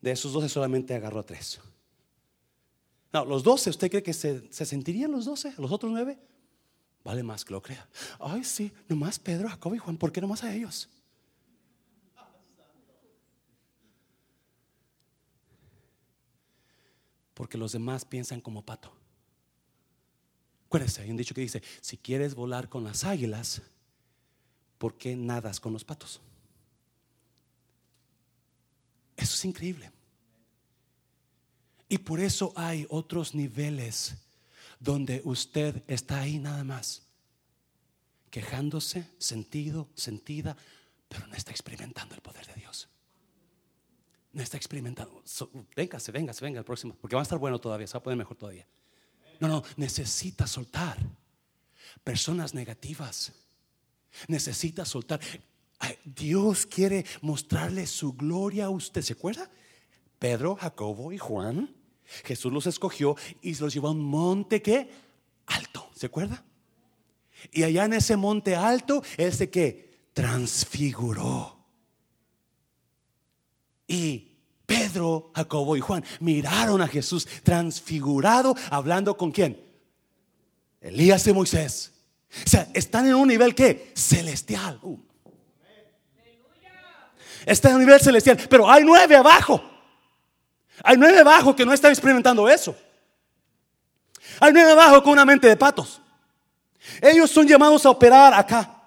[0.00, 1.60] De esos doce solamente agarró tres.
[3.12, 5.52] No, los doce, ¿usted cree que se, sentirían los doce?
[5.58, 6.18] ¿Los otros nueve?
[7.02, 7.88] Vale más que lo crea.
[8.20, 9.96] Ay, sí, nomás Pedro, Jacob y Juan.
[9.96, 10.88] ¿Por qué nomás a ellos?
[17.34, 18.92] Porque los demás piensan como pato.
[20.66, 23.62] Acuérdese, hay un dicho que dice: Si quieres volar con las águilas,
[24.78, 26.20] ¿por qué nadas con los patos?
[29.16, 29.90] Eso es increíble.
[31.90, 34.14] Y por eso hay otros niveles
[34.78, 37.02] donde usted está ahí nada más,
[38.30, 40.56] quejándose, sentido, sentida,
[41.08, 42.88] pero no está experimentando el poder de Dios.
[44.32, 45.20] No está experimentando.
[45.74, 48.16] véngase, véngase, venga el próximo, porque va a estar bueno todavía, se va a poner
[48.16, 48.68] mejor todavía.
[49.40, 50.96] No, no, necesita soltar
[52.04, 53.32] personas negativas.
[54.28, 55.18] Necesita soltar.
[56.04, 59.02] Dios quiere mostrarle su gloria a usted.
[59.02, 59.50] ¿Se acuerda?
[60.20, 61.79] Pedro, Jacobo y Juan
[62.24, 64.90] Jesús los escogió y los llevó a un monte que
[65.46, 66.44] alto, ¿se acuerda?
[67.52, 71.56] Y allá en ese monte alto, él se que transfiguró.
[73.86, 79.60] Y Pedro, Jacobo y Juan miraron a Jesús transfigurado, hablando con quién?
[80.80, 81.92] Elías y Moisés.
[82.46, 84.78] O sea, están en un nivel que celestial.
[84.82, 84.98] Uh.
[87.46, 89.62] Están en un nivel celestial, pero hay nueve abajo.
[90.82, 92.76] Hay nueve abajo que no están experimentando eso.
[94.40, 96.00] Hay nueve abajo con una mente de patos.
[97.00, 98.82] Ellos son llamados a operar acá.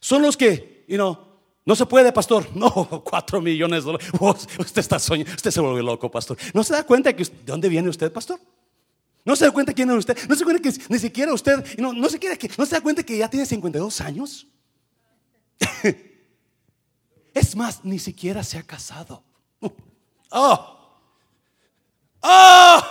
[0.00, 1.32] Son los que, you know,
[1.64, 2.48] No se puede, pastor.
[2.54, 4.48] No, cuatro millones de dólares.
[4.58, 5.32] Usted está soñando.
[5.32, 6.36] Usted se vuelve loco, pastor.
[6.52, 8.40] ¿No se da cuenta que, de dónde viene usted, pastor?
[9.24, 10.18] ¿No se da cuenta quién es usted?
[10.28, 12.80] ¿No se da cuenta que ni siquiera usted, no, no, se, que, ¿no se da
[12.80, 14.48] cuenta que ya tiene 52 años?
[17.34, 19.22] es más, ni siquiera se ha casado.
[20.34, 20.81] Oh.
[22.22, 22.82] Oh.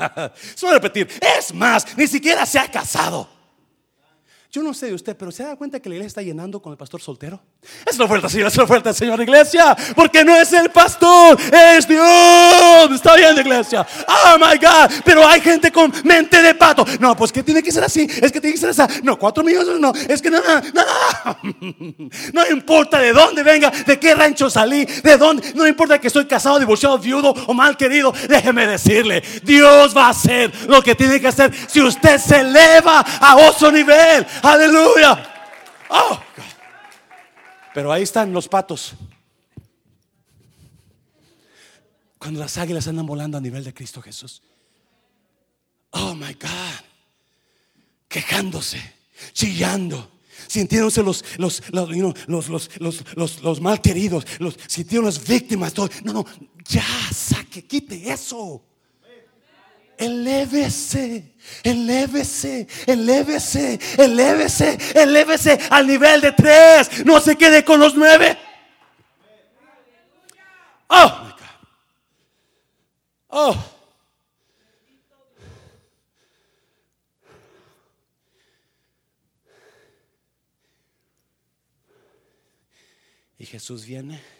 [0.54, 1.08] Solo repetir.
[1.38, 3.28] Es más, ni siquiera se ha casado.
[4.50, 6.72] Yo no sé de usted, pero ¿se da cuenta que la iglesia está llenando con
[6.72, 7.40] el pastor soltero?
[7.84, 9.76] Es la fuerte, Señor, es la fuerte, Señor, iglesia.
[9.94, 12.90] Porque no es el pastor, es Dios.
[12.94, 13.86] Está bien, iglesia.
[14.06, 14.90] Oh my God.
[15.04, 16.84] Pero hay gente con mente de pato.
[17.00, 18.02] No, pues que tiene que ser así.
[18.02, 19.00] Es que tiene que ser así.
[19.02, 19.92] No, cuatro millones, no.
[20.08, 21.38] Es que no, no, no.
[22.32, 25.52] No importa de dónde venga, de qué rancho salí, de dónde.
[25.54, 28.12] No importa que estoy casado, divorciado, viudo o mal querido.
[28.28, 33.00] Déjeme decirle, Dios va a hacer lo que tiene que hacer si usted se eleva
[33.20, 34.26] a otro nivel.
[34.42, 35.34] Aleluya.
[35.90, 36.20] Oh,
[37.78, 38.94] Pero ahí están los patos.
[42.18, 44.42] Cuando las águilas andan volando a nivel de Cristo Jesús.
[45.90, 46.84] Oh my God.
[48.08, 48.82] Quejándose,
[49.32, 50.10] chillando
[50.48, 51.88] sintiéndose los, los, los,
[52.26, 52.80] los,
[53.14, 55.72] los, los, mal queridos, los, sintieron las víctimas.
[55.72, 55.88] Todo.
[56.02, 56.24] No, no,
[56.68, 58.60] ya saque, quite eso.
[59.98, 61.34] Elévese,
[61.64, 67.04] elévese, elévese, elévese, elévese al nivel de tres.
[67.04, 68.38] No se quede con los nueve.
[70.88, 71.24] Oh.
[73.28, 73.56] Oh.
[83.38, 84.37] Y Jesús viene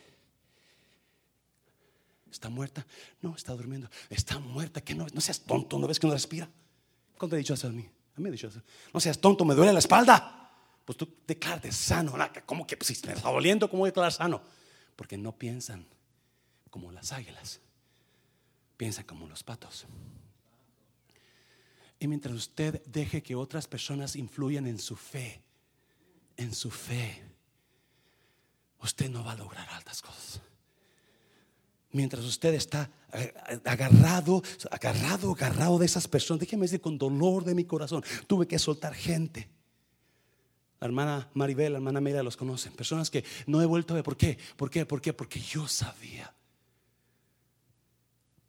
[2.39, 2.87] ¿Está muerta?
[3.21, 3.91] No, está durmiendo.
[4.09, 4.81] Está muerta.
[4.81, 6.49] Que no, no seas tonto, ¿no ves que no respira?
[7.17, 7.85] ¿Cuándo te he dicho eso a mí?
[8.17, 8.63] A mí he dicho eso.
[8.95, 10.53] No seas tonto, me duele la espalda.
[10.85, 12.15] Pues tú declarte sano.
[12.47, 14.41] ¿Cómo que pues, si me está doliendo, cómo voy a declarar sano?
[14.95, 15.85] Porque no piensan
[16.71, 17.59] como las águilas.
[18.77, 19.87] Piensan como los patos.
[21.99, 25.43] Y mientras usted deje que otras personas influyan en su fe,
[26.37, 27.21] en su fe,
[28.79, 30.41] usted no va a lograr altas cosas
[31.93, 33.33] mientras usted está eh,
[33.65, 38.59] agarrado, agarrado, agarrado de esas personas, déjeme decir con dolor de mi corazón, tuve que
[38.59, 39.49] soltar gente.
[40.81, 42.73] La hermana Maribel, la hermana Mira los conocen.
[42.73, 44.05] Personas que no he vuelto a ver.
[44.05, 44.39] ¿Por qué?
[44.57, 44.87] ¿Por qué?
[44.87, 45.13] ¿Por qué?
[45.13, 46.33] Porque yo sabía.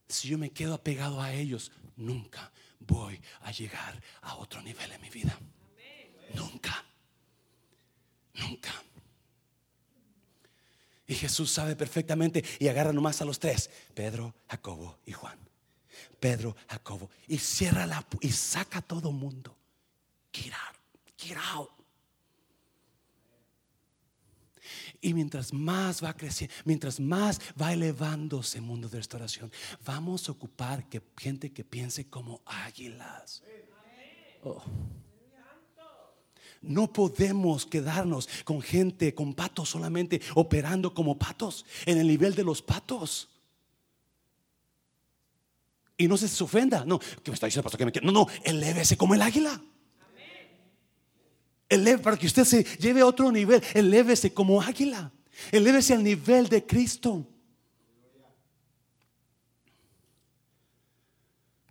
[0.07, 5.01] Si yo me quedo apegado a ellos, nunca voy a llegar a otro nivel en
[5.01, 5.37] mi vida.
[6.35, 6.85] Nunca.
[8.35, 8.71] Nunca.
[11.09, 15.39] Y Jesús sabe perfectamente y agarra nomás a los tres, Pedro, Jacobo y Juan.
[16.19, 17.09] Pedro, Jacobo.
[17.27, 19.57] Y cierra la y saca a todo mundo.
[20.31, 20.77] Get out,
[21.17, 21.71] get out.
[25.01, 29.51] Y mientras más va creciendo, mientras más va elevándose el mundo de restauración,
[29.83, 33.41] vamos a ocupar que gente que piense como águilas.
[34.43, 34.61] Oh.
[36.61, 42.43] No podemos quedarnos con gente, con patos solamente, operando como patos, en el nivel de
[42.43, 43.29] los patos.
[45.97, 48.97] Y no se ofenda, no, que me está diciendo pastor que me No, no, elévese
[48.97, 49.61] como el águila.
[51.69, 55.11] Eleve, para que usted se lleve a otro nivel, elévese como águila.
[55.51, 57.25] Elévese al nivel de Cristo.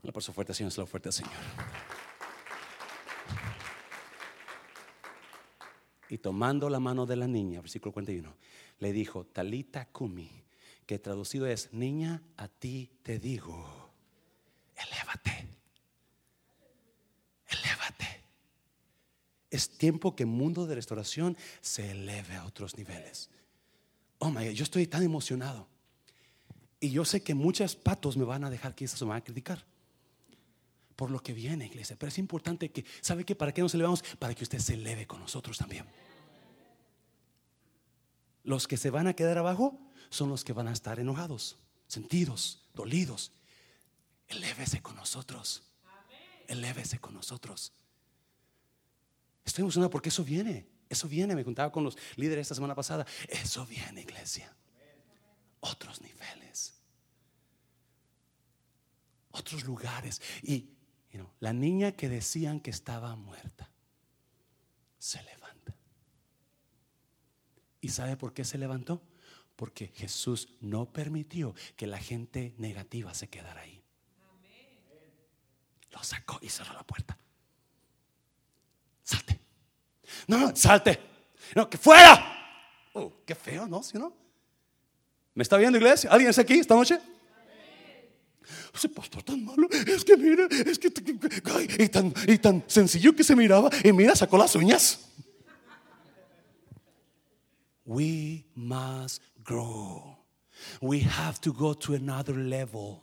[0.03, 1.33] La su fuerte, Señor, es la fuerte, Señor.
[6.09, 8.35] Y tomando la mano de la niña, versículo 41,
[8.79, 10.31] le dijo, Talita Kumi,
[10.87, 13.91] que traducido es, niña, a ti te digo,
[14.75, 15.49] elévate,
[17.49, 18.25] elévate.
[19.51, 23.31] Es tiempo que el mundo de restauración se eleve a otros niveles.
[24.19, 25.69] Oh my God, yo estoy tan emocionado.
[26.81, 29.65] Y yo sé que muchos patos me van a dejar que se van a criticar
[30.99, 31.95] por lo que viene, iglesia.
[31.97, 34.03] Pero es importante que, ¿sabe que ¿Para qué nos elevamos?
[34.19, 35.87] Para que usted se eleve con nosotros también.
[38.43, 39.79] Los que se van a quedar abajo
[40.11, 43.31] son los que van a estar enojados, sentidos, dolidos.
[44.27, 45.63] Elévese con nosotros.
[46.49, 47.73] Elévese con nosotros.
[49.45, 50.67] Estoy emocionado porque eso viene.
[50.89, 51.37] Eso viene.
[51.37, 53.07] Me contaba con los líderes esta semana pasada.
[53.29, 54.53] Eso viene, iglesia.
[55.61, 56.75] Otros niveles.
[59.31, 60.21] Otros lugares.
[60.43, 60.71] Y
[61.41, 63.71] la niña que decían que estaba muerta
[64.99, 65.75] se levanta.
[67.81, 69.01] ¿Y sabe por qué se levantó?
[69.57, 73.83] Porque Jesús no permitió que la gente negativa se quedara ahí.
[75.91, 77.17] Lo sacó y cerró la puerta.
[79.03, 79.41] Salte.
[80.27, 81.01] No, salte.
[81.55, 82.35] No, que fuera.
[82.93, 83.83] Oh, qué feo, ¿no?
[83.83, 84.13] ¿Sí, no?
[85.35, 86.11] ¿Me está viendo, iglesia?
[86.11, 87.01] ¿Alguien está aquí esta noche?
[88.75, 90.93] Ese pastor tan malo, es que mira, es que
[91.79, 95.01] y, tan, y tan sencillo que se miraba, y mira, sacó las uñas.
[97.85, 100.19] We must grow.
[100.81, 103.01] We have to go to another level.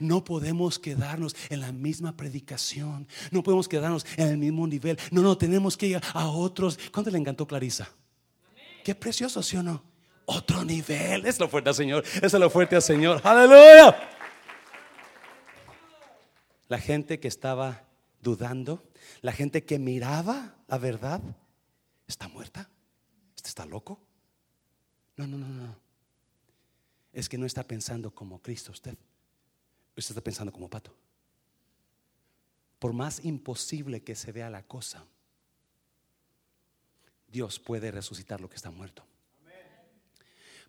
[0.00, 3.06] No podemos quedarnos en la misma predicación.
[3.30, 4.98] No podemos quedarnos en el mismo nivel.
[5.10, 6.78] No, no, tenemos que ir a otros.
[6.92, 7.88] ¿Cuánto le encantó Clarisa?
[8.82, 9.82] Qué precioso, ¿sí o no?
[10.24, 11.24] Otro nivel.
[11.24, 12.04] Es lo fuerte al Señor.
[12.20, 13.20] Es lo fuerte al Señor.
[13.22, 14.15] Aleluya.
[16.68, 17.84] La gente que estaba
[18.20, 18.82] dudando,
[19.22, 21.20] la gente que miraba la verdad,
[22.06, 22.68] está muerta.
[23.36, 24.00] ¿Este está loco?
[25.16, 25.76] No, no, no, no.
[27.12, 28.96] Es que no está pensando como Cristo usted.
[29.96, 30.94] Usted está pensando como pato.
[32.78, 35.06] Por más imposible que se vea la cosa,
[37.28, 39.04] Dios puede resucitar lo que está muerto.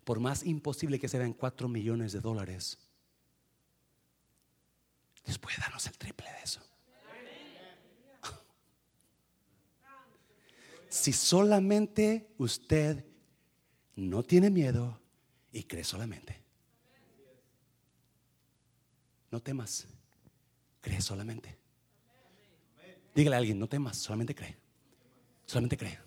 [0.04, 2.78] Por más imposible que se vean cuatro millones de dólares,
[5.28, 6.62] Dios puede darnos el triple de eso.
[10.88, 13.04] Si solamente usted
[13.94, 14.98] no tiene miedo
[15.52, 16.42] y cree solamente.
[19.30, 19.86] No temas,
[20.80, 21.58] cree solamente.
[23.14, 24.56] Dígale a alguien, no temas, solamente cree.
[25.44, 25.98] Solamente cree.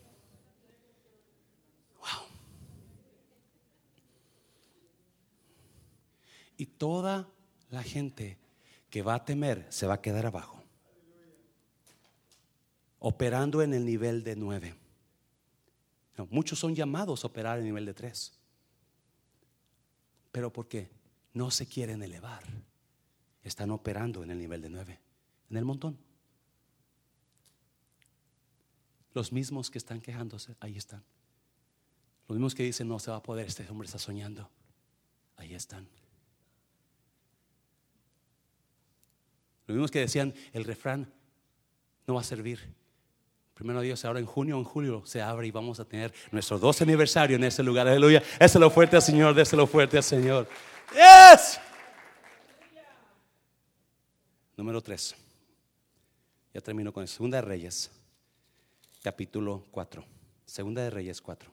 [2.00, 2.28] Wow.
[6.58, 7.30] Y toda
[7.70, 8.41] la gente
[8.92, 10.64] que va a temer se va a quedar abajo.
[13.00, 14.76] Operando en el nivel de nueve.
[16.30, 18.34] muchos son llamados a operar en el nivel de tres.
[20.32, 20.92] Pero ¿por qué?
[21.34, 22.44] No se quieren elevar
[23.44, 25.00] están operando en el nivel de nueve,
[25.50, 25.98] en el montón.
[29.14, 31.04] Los mismos que están quejándose, ahí están.
[32.28, 34.50] Los mismos que dicen, no se va a poder, este hombre está soñando,
[35.36, 35.88] ahí están.
[39.72, 41.10] Los mismos que decían, el refrán
[42.06, 42.60] no va a servir.
[43.54, 46.60] Primero Dios, ahora en junio o en julio se abre y vamos a tener nuestro
[46.60, 47.88] 12 aniversario en ese lugar.
[47.88, 48.22] Aleluya.
[48.38, 50.50] Déselo fuerte al Señor, déselo fuerte al Señor.
[50.92, 51.58] Yes.
[54.58, 55.16] Número 3.
[56.54, 57.90] Ya termino con Segunda de Reyes,
[59.02, 60.04] capítulo 4.
[60.44, 61.50] Segunda de Reyes 4.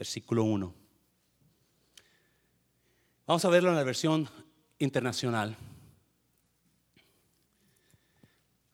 [0.00, 0.74] Versículo 1.
[3.26, 4.26] Vamos a verlo en la versión
[4.78, 5.54] internacional.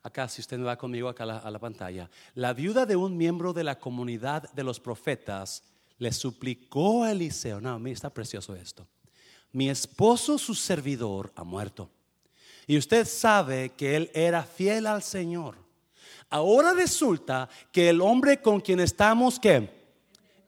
[0.05, 2.09] Acá, si usted va conmigo acá a la, a la pantalla.
[2.35, 5.65] La viuda de un miembro de la comunidad de los profetas
[5.99, 8.87] le suplicó a Eliseo, no, mí está precioso esto.
[9.51, 11.91] Mi esposo, su servidor, ha muerto.
[12.69, 15.57] Y usted sabe que él era fiel al Señor.
[16.31, 19.86] Ahora resulta que el hombre con quien estamos que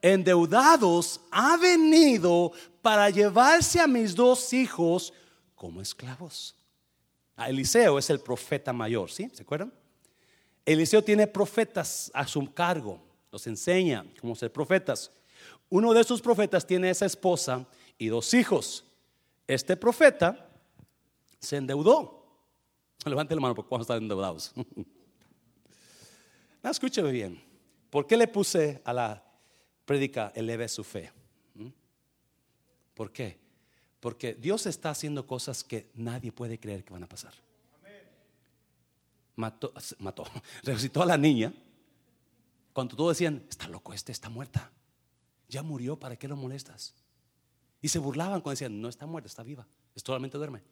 [0.02, 5.12] endeudados ha venido para llevarse a mis dos hijos
[5.54, 6.54] como esclavos.
[7.36, 9.30] A Eliseo es el profeta mayor, ¿sí?
[9.32, 9.72] ¿Se acuerdan?
[10.64, 15.10] Eliseo tiene profetas a su cargo, los enseña cómo ser profetas.
[15.70, 18.84] Uno de esos profetas tiene esa esposa y dos hijos.
[19.46, 20.50] Este profeta
[21.38, 22.18] se endeudó.
[23.04, 24.52] Levante la mano porque cuando están endeudados.
[26.62, 27.42] escúcheme bien.
[27.90, 29.27] ¿Por qué le puse a la
[29.88, 31.10] prédica eleve su fe?
[31.54, 31.68] ¿Mm?
[32.92, 33.40] ¿Por qué?
[34.00, 37.32] Porque Dios está haciendo cosas que nadie puede creer que van a pasar.
[39.34, 40.24] Mató, mató,
[40.62, 41.54] resucitó a la niña.
[42.74, 44.70] Cuando todos decían, está loco este, está muerta.
[45.48, 46.94] Ya murió, ¿para qué lo molestas?
[47.80, 50.62] Y se burlaban cuando decían, no está muerta, está viva, es totalmente duerme.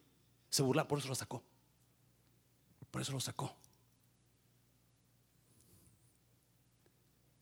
[0.51, 1.43] Se burlaban, por eso lo sacó.
[2.91, 3.57] Por eso lo sacó.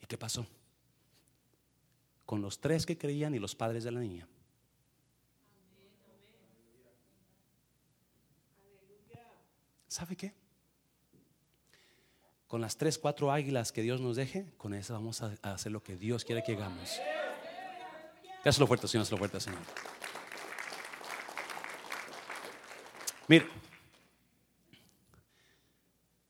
[0.01, 0.47] ¿Y qué pasó?
[2.35, 4.27] Con los tres que creían y los padres de la niña.
[9.87, 10.35] ¿Sabe qué?
[12.49, 15.81] Con las tres, cuatro águilas que Dios nos deje, con eso vamos a hacer lo
[15.85, 16.99] que Dios quiere que hagamos.
[18.45, 19.61] Dáselo fuerte, Señor, dáselo fuerte, Señor.
[23.29, 23.47] Mire,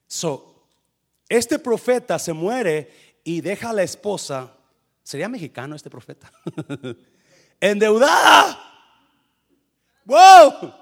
[0.07, 0.67] so,
[1.31, 4.59] este profeta se muere y deja a la esposa.
[5.05, 6.33] ¿Sería mexicano este profeta?
[7.61, 8.59] Endeudada.
[10.05, 10.73] ¡Wow!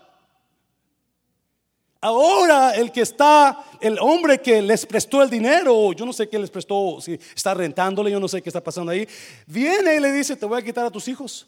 [2.00, 6.38] Ahora el que está, el hombre que les prestó el dinero, yo no sé qué
[6.38, 9.06] les prestó, si está rentándole, yo no sé qué está pasando ahí,
[9.46, 11.46] viene y le dice, te voy a quitar a tus hijos.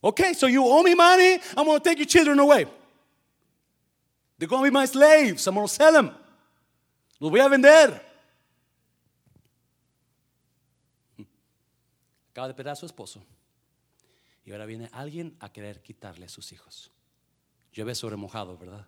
[0.00, 2.66] Okay, so you owe me money, I'm going to take your children away.
[4.38, 5.46] They're going to be my slaves.
[5.48, 6.12] I'm going to sell them.
[7.18, 8.07] Los voy a vender.
[12.38, 13.26] Acaba de perder a su esposo.
[14.44, 16.92] Y ahora viene alguien a querer quitarle a sus hijos.
[17.72, 18.86] Llueve sobre mojado, ¿verdad?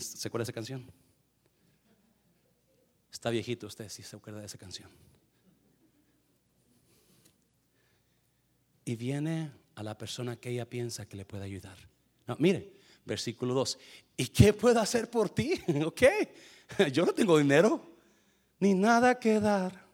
[0.00, 0.90] ¿Se acuerda de esa canción?
[3.12, 4.90] Está viejito usted si se acuerda de esa canción.
[8.84, 11.78] Y viene a la persona que ella piensa que le puede ayudar.
[12.26, 12.72] No, mire,
[13.04, 13.78] versículo 2.
[14.16, 15.54] ¿Y qué puedo hacer por ti?
[15.86, 16.02] ok,
[16.92, 17.94] yo no tengo dinero
[18.58, 19.88] ni nada que dar.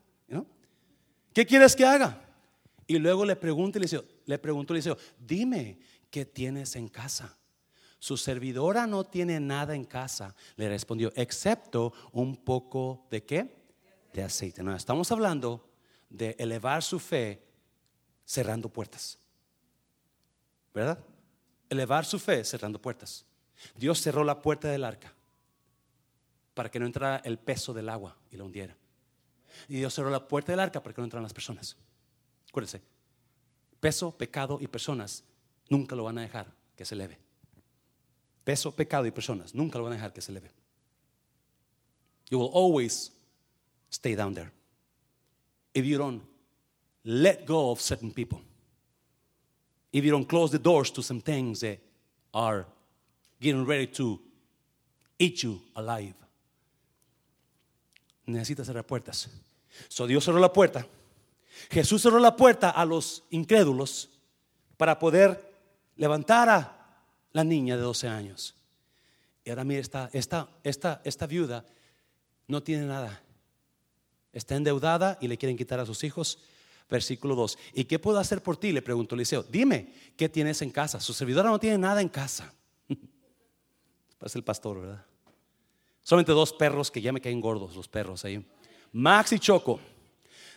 [1.35, 2.23] ¿Qué quieres que haga?
[2.87, 5.79] Y luego le pregunta Eliseo, le preguntó Eliseo, dime
[6.11, 7.37] qué tienes en casa.
[7.99, 13.57] Su servidora no tiene nada en casa, le respondió, excepto un poco de qué?
[14.13, 14.63] De aceite.
[14.63, 15.69] No, estamos hablando
[16.09, 17.43] de elevar su fe
[18.25, 19.19] cerrando puertas.
[20.73, 20.99] ¿Verdad?
[21.69, 23.25] Elevar su fe cerrando puertas.
[23.75, 25.13] Dios cerró la puerta del arca
[26.55, 28.77] para que no entrara el peso del agua y la hundiera.
[29.69, 31.77] Y Dios cerró la puerta del arca para que no entraran las personas.
[32.49, 32.83] Acuérdense,
[33.81, 35.25] peso, pecado y personas
[35.69, 37.19] nunca lo van a dejar que se eleve.
[38.45, 40.51] Peso, pecado y personas nunca lo van a dejar que se eleve.
[42.31, 43.13] You will always
[43.91, 44.53] stay down there.
[45.75, 46.23] If you don't
[47.05, 48.41] let go of certain people,
[49.93, 51.79] if you don't close the doors to some things that
[52.33, 52.67] are
[53.41, 54.21] getting ready to
[55.19, 56.15] eat you alive,
[58.27, 59.29] necesitas cerrar puertas.
[59.89, 60.87] So Dios cerró la puerta
[61.71, 64.11] Jesús cerró la puerta a los incrédulos
[64.77, 65.53] para poder
[65.97, 66.77] levantar a
[67.33, 68.55] la niña de 12 años.
[69.45, 71.65] Y ahora mire, esta, esta, esta, esta viuda
[72.49, 73.23] no tiene nada.
[74.33, 76.39] Está endeudada y le quieren quitar a sus hijos.
[76.89, 77.59] Versículo 2.
[77.75, 78.73] ¿Y qué puedo hacer por ti?
[78.73, 79.43] Le preguntó Eliseo.
[79.43, 81.01] Dime, ¿qué tienes en casa?
[81.01, 82.53] Su servidora no tiene nada en casa.
[84.19, 85.05] Parece el pastor, ¿verdad?
[86.03, 88.45] Solamente dos perros que ya me caen gordos, los perros ahí.
[88.93, 89.81] Max y Choco.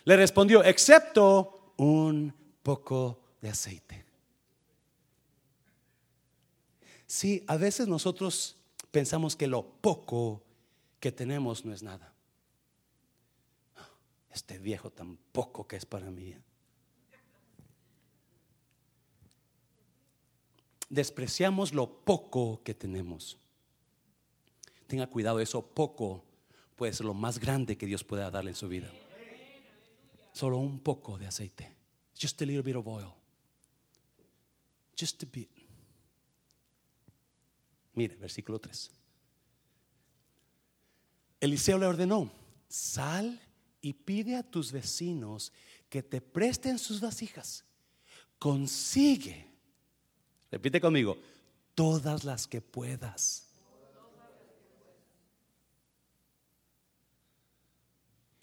[0.04, 4.04] Le respondió, excepto un poco de aceite.
[7.06, 8.56] Sí, a veces nosotros
[8.90, 10.42] pensamos que lo poco
[11.00, 12.12] que tenemos no es nada.
[14.32, 16.36] Este viejo tan poco que es para mí.
[20.88, 23.38] Despreciamos lo poco que tenemos.
[24.86, 26.24] Tenga cuidado, eso poco
[26.76, 28.90] puede ser lo más grande que Dios pueda darle en su vida.
[30.32, 31.76] Solo un poco de aceite.
[32.14, 33.14] Just a little bit of oil.
[34.96, 35.48] Just a bit.
[37.94, 38.90] Mire, versículo 3.
[41.40, 42.30] Eliseo le ordenó,
[42.68, 43.40] sal
[43.80, 45.52] y pide a tus vecinos
[45.88, 47.64] que te presten sus vasijas.
[48.38, 49.46] Consigue,
[50.50, 51.16] repite conmigo,
[51.74, 53.46] todas las que puedas.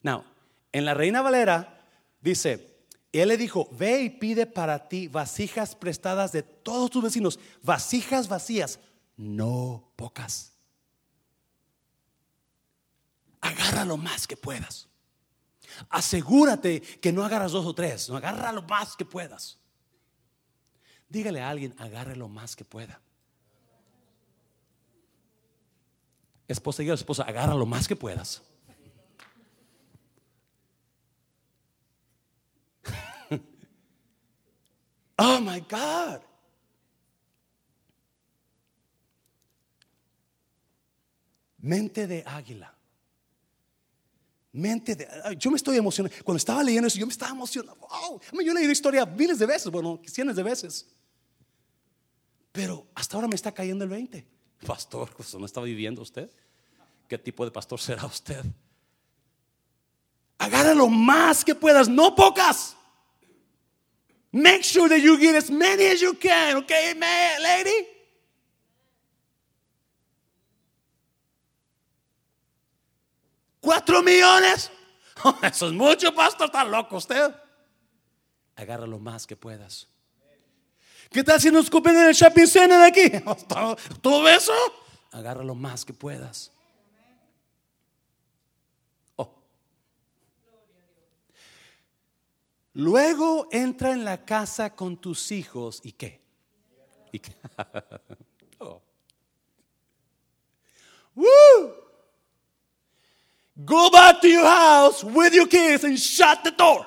[0.02, 0.24] Now,
[0.72, 1.77] en la Reina Valera
[2.22, 2.78] Dice,
[3.12, 8.28] él le dijo, ve y pide para ti vasijas prestadas de todos tus vecinos, vasijas
[8.28, 8.80] vacías,
[9.16, 10.54] no pocas.
[13.42, 14.88] Agarra lo más que puedas.
[15.90, 19.60] Asegúrate que no agarras dos o tres, no agarra lo más que puedas.
[21.10, 23.00] Dígale a alguien, agarre lo más que pueda.
[26.48, 28.42] Esposa y esposa, agarra lo más que puedas.
[35.18, 36.22] Oh my God.
[41.58, 42.74] Mente de águila.
[44.54, 45.08] Mente de.
[45.38, 46.16] Yo me estoy emocionando.
[46.24, 47.76] Cuando estaba leyendo eso, yo me estaba emocionando.
[47.88, 48.22] Wow.
[48.44, 50.86] Yo he leído historia miles de veces, bueno, cientos de veces.
[52.52, 54.26] Pero hasta ahora me está cayendo el 20.
[54.66, 56.32] Pastor, pues no está viviendo usted.
[57.08, 58.44] ¿Qué tipo de pastor será usted?
[60.38, 62.77] Agarra lo más que puedas, no pocas.
[64.32, 67.88] Make sure that you get as many as you can, okay, man, lady?
[73.62, 74.70] ¿Cuatro millones?
[75.44, 77.34] eso es mucho, pastor, está loco usted.
[78.56, 79.88] Agarra lo más que puedas.
[81.10, 83.12] ¿Qué tal si nos en el shopping center de aquí?
[84.02, 84.54] ¿Todo eso?
[85.12, 86.52] Agarra lo más que puedas.
[92.78, 96.22] Luego entra en la casa con tus hijos y qué?
[97.12, 97.32] ¿Y qué?
[98.60, 98.80] oh.
[101.16, 101.74] Woo!
[103.66, 106.86] Go back to your house with your kids and shut the door.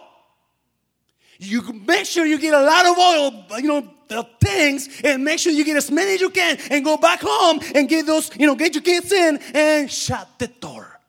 [1.41, 5.41] You make sure you get a lot of oil, you know, the things and make
[5.41, 8.30] sure you get as many as you can and go back home and get those,
[8.38, 11.00] you know, get your kids in and shut the door.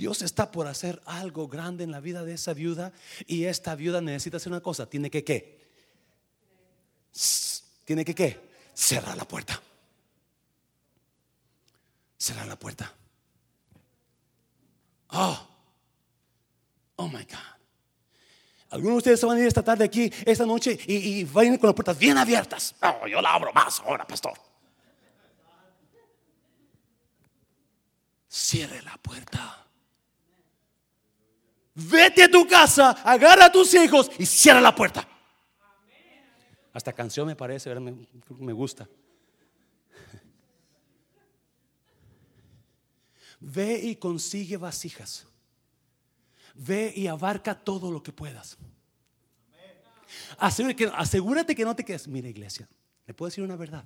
[0.00, 2.90] Dios está por hacer algo grande en la vida de esa viuda
[3.26, 5.60] y esta viuda necesita hacer una cosa, tiene que qué?
[7.84, 8.40] Tiene que qué?
[8.72, 9.60] Cerrar la puerta.
[12.16, 12.94] Cerrar la puerta.
[15.10, 15.38] Oh,
[16.96, 17.58] oh my God.
[18.70, 21.54] Algunos de ustedes van a ir esta tarde aquí, esta noche, y, y van a
[21.54, 22.74] ir con las puertas bien abiertas.
[22.80, 24.32] Oh, yo la abro más ahora, pastor.
[28.30, 29.60] Cierre la puerta.
[31.74, 35.06] Vete a tu casa, agarra a tus hijos y cierra la puerta.
[36.72, 38.06] Hasta canción me parece, me,
[38.38, 38.88] me gusta.
[43.40, 45.26] Ve y consigue vasijas.
[46.54, 48.58] Ve y abarca todo lo que puedas.
[50.38, 52.06] Asegúrate que, asegúrate que no te quedes.
[52.06, 52.68] Mira, iglesia,
[53.06, 53.84] le puedo decir una verdad.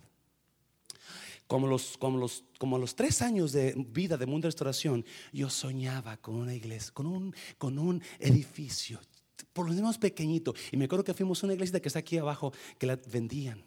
[1.46, 5.50] Como los, como, los, como los tres años de vida de Mundo de Restauración, yo
[5.50, 8.98] soñaba con una iglesia, con un, con un edificio,
[9.52, 10.54] por lo menos pequeñito.
[10.72, 13.62] Y me acuerdo que fuimos a una iglesia que está aquí abajo, que la vendían.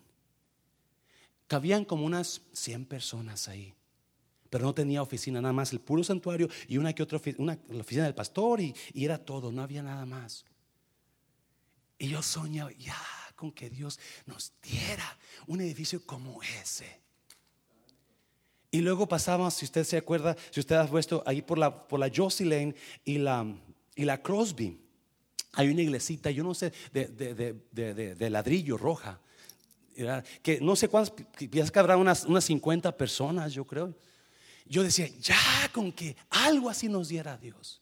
[1.48, 3.74] Cabían como unas 100 personas ahí
[4.50, 7.82] pero no tenía oficina, nada más el puro santuario y una que otra una, la
[7.82, 10.46] oficina del pastor y, y, era todo, no había nada más.
[12.00, 12.96] Y yo soñaba ya
[13.36, 15.18] con que Dios nos diera
[15.48, 17.02] un edificio como ese.
[18.70, 22.00] Y luego pasamos, si usted se acuerda, si usted ha puesto ahí por la, por
[22.00, 23.46] la Josie Lane y la,
[23.96, 24.78] y la Crosby,
[25.54, 29.20] hay una iglesita, yo no sé, de, de, de, de ladrillo roja,
[30.44, 31.14] que no sé cuántas,
[31.50, 33.96] piensas que habrá unas, unas 50 personas, yo creo.
[34.66, 35.38] Yo decía, ya
[35.72, 37.82] con que algo así nos diera Dios.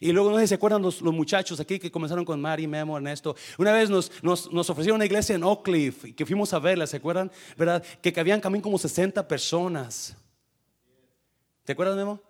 [0.00, 2.96] Y luego no sé si se acuerdan los, muchachos aquí que comenzaron con Mari, Memo,
[2.96, 3.36] Ernesto.
[3.58, 6.96] Una vez nos, nos, ofrecieron una iglesia en Oak Cliff que fuimos a verla, ¿se
[6.96, 7.30] acuerdan?
[7.56, 7.82] ¿Verdad?
[8.02, 10.16] Que cabían también como 60 personas.
[11.64, 12.20] ¿Te acuerdas, Memo?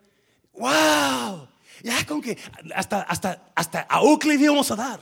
[0.52, 1.48] ¡Wow!
[1.82, 2.38] Ya con que
[2.74, 5.00] hasta, hasta, hasta a Oak íbamos a dar.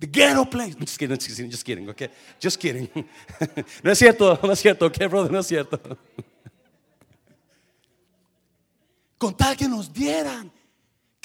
[0.00, 0.76] The ghetto place.
[0.78, 2.08] Just kidding, just kidding, just kidding, okay?
[2.40, 2.88] Just kidding.
[3.82, 5.80] no es cierto, no es cierto, ok, brother, no es cierto
[9.18, 10.50] con tal que nos dieran,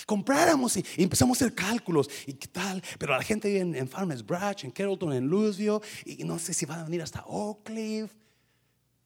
[0.06, 2.82] compráramos y, empezamos a hacer cálculos y tal.
[2.98, 6.66] Pero la gente vive en, Farmers Branch, en Carrollton, en Louisville, y no sé si
[6.66, 8.14] van a venir hasta Oak Cliff.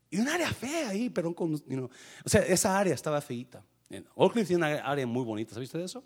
[0.09, 3.63] Y un área fea ahí, pero con, o sea, esa área estaba feita.
[4.15, 6.03] Oak Cliff tiene una área muy bonita, ¿sabes de eso?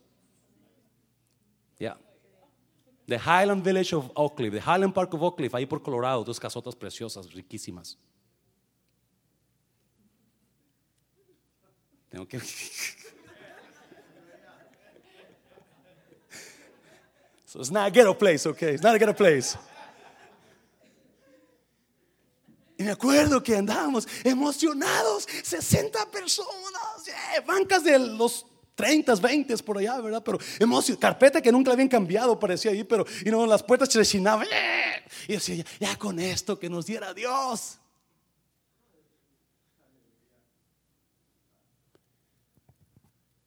[1.79, 1.97] Ya.
[3.07, 6.23] The Highland Village of Oak Cliff, the Highland Park of Oak Cliff, ahí por Colorado,
[6.23, 7.97] dos casotas preciosas, riquísimas.
[12.09, 12.39] Tengo que.
[17.51, 18.75] so it's not a ghetto place, okay?
[18.75, 19.57] It's not a ghetto place.
[22.77, 27.11] Y me acuerdo que andábamos emocionados, 60 personas,
[27.45, 28.45] bancas de los
[28.75, 30.23] 30, 20 por allá, ¿verdad?
[30.23, 33.99] Pero emoción, carpeta que nunca habían cambiado, parecía ahí, pero y no, las puertas se
[33.99, 34.47] rechinaban.
[35.27, 37.79] Y decía, ya con esto que nos diera Dios.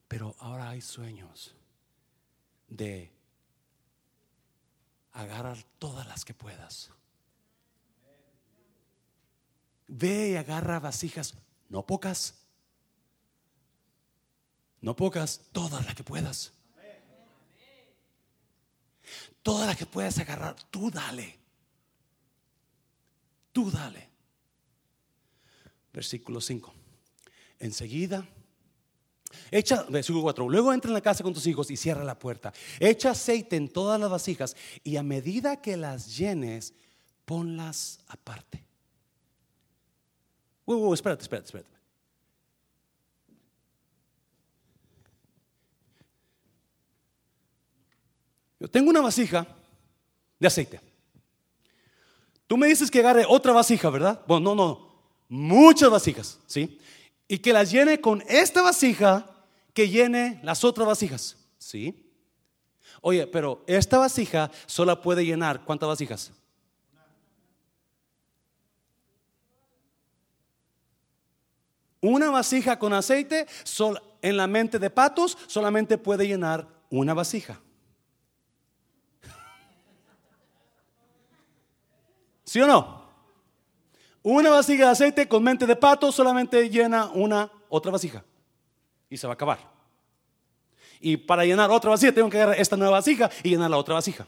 [0.09, 1.55] Pero ahora hay sueños
[2.69, 3.15] de
[5.15, 6.91] agarrar todas las que puedas.
[9.87, 11.35] Ve y agarra vasijas,
[11.69, 12.35] no pocas,
[14.81, 16.53] no pocas, todas las que puedas.
[19.43, 21.39] Todas las que puedas agarrar, tú dale.
[23.53, 24.09] Tú dale.
[25.93, 26.75] Versículo 5.
[27.61, 28.27] Enseguida
[29.51, 30.49] Echa, versículo 4.
[30.49, 32.53] Luego entra en la casa con tus hijos y cierra la puerta.
[32.81, 36.75] Echa aceite en todas las vasijas y a medida que las llenes,
[37.25, 38.65] ponlas aparte.
[40.67, 41.75] Uh, uh, espérate, espérate, espérate.
[48.61, 49.47] Yo tengo una vasija
[50.39, 50.81] de aceite.
[52.47, 54.23] Tú me dices que agarre otra vasija, ¿verdad?
[54.27, 54.95] Bueno, no, no.
[55.29, 56.79] Muchas vasijas, ¿sí?
[57.29, 59.27] Y que las llene con esta vasija
[59.73, 61.37] que llene las otras vasijas.
[61.59, 62.13] ¿Sí?
[63.01, 66.33] Oye, pero esta vasija solo puede llenar ¿cuántas vasijas?
[72.01, 73.47] Una vasija con aceite
[74.21, 77.61] en la mente de patos solamente puede llenar una vasija.
[82.45, 83.04] ¿Sí o no?
[84.25, 88.25] Una vasija de aceite con mente de pato solamente llena una otra vasija
[89.11, 89.59] y se va a acabar.
[90.99, 93.93] Y para llenar otra vasija, tengo que agarrar esta nueva vasija y llenar la otra
[93.93, 94.27] vasija.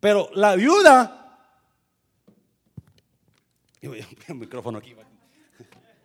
[0.00, 1.38] Pero la viuda,
[3.80, 4.94] el micrófono aquí.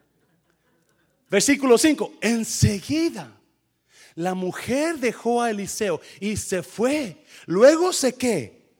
[1.29, 3.29] Versículo 5, enseguida
[4.15, 7.25] la mujer dejó a Eliseo y se fue.
[7.45, 8.71] Luego se que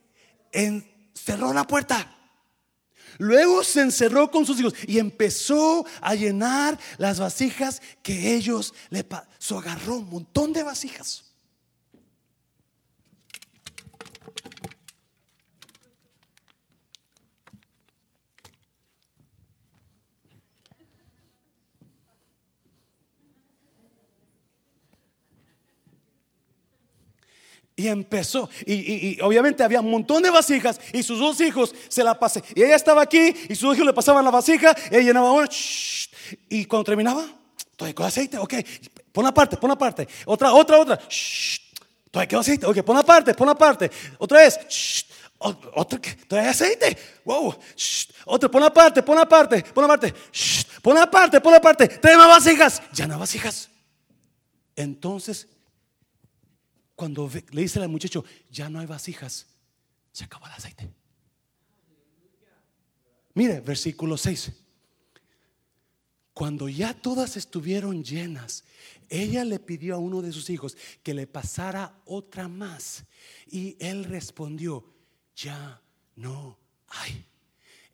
[1.24, 2.16] encerró la puerta.
[3.18, 9.04] Luego se encerró con sus hijos y empezó a llenar las vasijas que ellos le
[9.04, 9.60] pasó.
[9.60, 11.33] Agarró un montón de vasijas.
[27.84, 28.50] Y empezó.
[28.66, 30.80] Y, obviamente había un montón de vasijas.
[30.94, 32.42] Y sus dos hijos se la pasé.
[32.56, 33.36] Y ella estaba aquí.
[33.50, 34.74] Y sus hijos le pasaban la vasija.
[34.90, 35.50] Ella llenaba una.
[36.48, 37.26] y cuando terminaba,
[37.76, 38.38] todavía con aceite.
[38.38, 38.54] Ok,
[39.12, 40.08] pon aparte, pon aparte.
[40.24, 40.98] Otra, otra, otra.
[42.10, 42.66] Todavía quedó aceite.
[42.66, 43.92] Ok, pon aparte, pon aparte.
[44.18, 44.58] Otra vez.
[45.40, 46.98] Otra, todavía aceite.
[47.26, 47.54] Wow.
[48.24, 50.14] Otra, pon aparte, pon aparte, pon aparte.
[50.82, 51.88] Pon aparte, pon aparte.
[51.90, 52.82] Trae más vasijas.
[52.94, 53.70] Ya vasijas.
[54.74, 55.48] Entonces
[56.96, 59.48] cuando le dice al muchacho, ya no hay vasijas,
[60.12, 60.90] se acabó el aceite.
[63.34, 64.52] Mire, versículo 6.
[66.34, 68.64] Cuando ya todas estuvieron llenas,
[69.10, 73.06] ella le pidió a uno de sus hijos que le pasara otra más.
[73.48, 74.84] Y él respondió,
[75.36, 75.82] ya
[76.16, 77.26] no hay.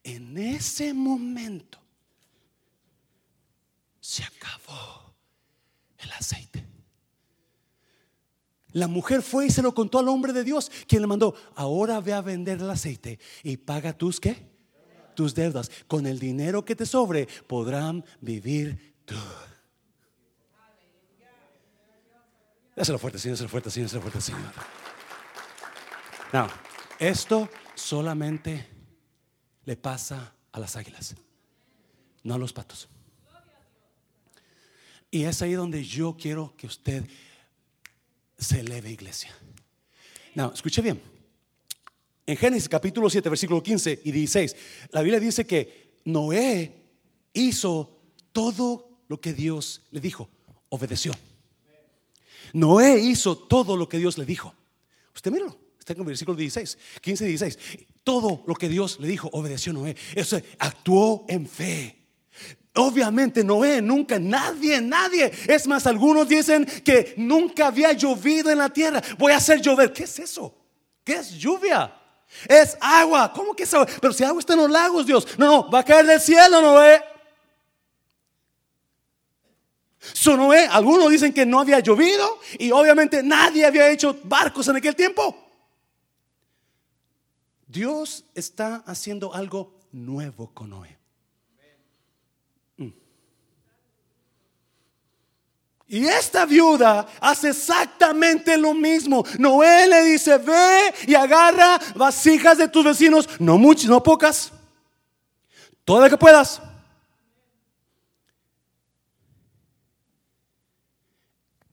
[0.04, 1.80] En ese momento
[4.00, 5.14] se acabó
[5.98, 6.66] el aceite.
[8.72, 12.00] La mujer fue y se lo contó al hombre de Dios, quien le mandó, ahora
[12.02, 14.48] ve a vender el aceite y paga tus qué?
[15.16, 15.72] Tus deudas.
[15.88, 19.16] Con el dinero que te sobre podrán vivir tú.
[22.76, 24.54] Dáselo fuerte, Señor, dáselo fuerte, Señor, dáselo fuerte, Señor.
[26.32, 26.48] No,
[27.00, 28.68] esto solamente
[29.66, 31.16] le pasa a las águilas,
[32.24, 32.88] no a los patos.
[35.12, 37.04] Y es ahí donde yo quiero que usted
[38.40, 39.36] se eleve, iglesia.
[40.34, 41.02] No, escuche bien.
[42.26, 44.56] En Génesis capítulo 7, versículo 15 y 16,
[44.92, 46.74] la Biblia dice que Noé
[47.34, 48.00] hizo
[48.32, 50.30] todo lo que Dios le dijo,
[50.70, 51.14] obedeció.
[52.54, 54.54] Noé hizo todo lo que Dios le dijo.
[55.14, 57.60] Usted míralo, está en el versículo 16, 15 y 16.
[58.04, 59.96] Todo lo que Dios le dijo, obedeció Noé.
[60.16, 61.99] Eso actuó en fe.
[62.80, 65.30] Obviamente Noé, nunca, nadie, nadie.
[65.48, 69.02] Es más, algunos dicen que nunca había llovido en la tierra.
[69.18, 69.92] Voy a hacer llover.
[69.92, 70.56] ¿Qué es eso?
[71.04, 71.94] ¿Qué es lluvia?
[72.48, 73.34] Es agua.
[73.34, 73.86] ¿Cómo que es agua?
[74.00, 75.28] Pero si agua está en los lagos, Dios.
[75.38, 77.04] No, va a caer del cielo, Noé.
[80.00, 84.78] So Noé, algunos dicen que no había llovido y obviamente nadie había hecho barcos en
[84.78, 85.36] aquel tiempo.
[87.68, 90.99] Dios está haciendo algo nuevo con Noé.
[95.92, 99.26] Y esta viuda hace exactamente lo mismo.
[99.40, 104.52] Noé le dice, ve y agarra vasijas de tus vecinos, no muchas, no pocas,
[105.84, 106.62] todas las que puedas.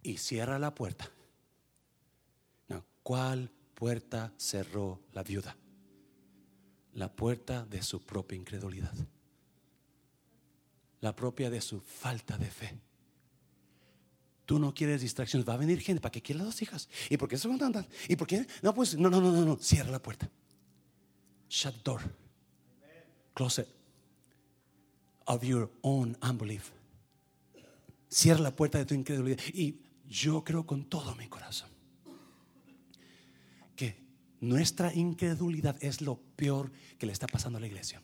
[0.03, 1.11] Y cierra la puerta.
[3.03, 5.55] ¿Cuál puerta cerró la viuda?
[6.95, 8.95] La puerta de su propia incredulidad.
[11.03, 12.86] La propia de su falta de fe.
[14.47, 15.47] Tú no quieres distracciones.
[15.47, 16.01] Va a venir gente.
[16.01, 16.89] ¿Para qué quieres las dos hijas?
[17.11, 17.89] ¿Y por qué se van a andar?
[18.09, 18.47] ¿Y por qué?
[18.63, 19.57] No, pues, no, no, no, no, no.
[19.57, 20.31] Cierra la puerta.
[21.51, 22.01] Shut door.
[23.35, 23.69] Close it.
[25.27, 26.71] Of your own unbelief.
[28.09, 29.41] Cierra la puerta de tu incredulidad.
[29.53, 31.69] Y yo creo con todo mi corazón
[33.75, 33.97] que
[34.41, 38.01] nuestra incredulidad es lo peor que le está pasando a la iglesia.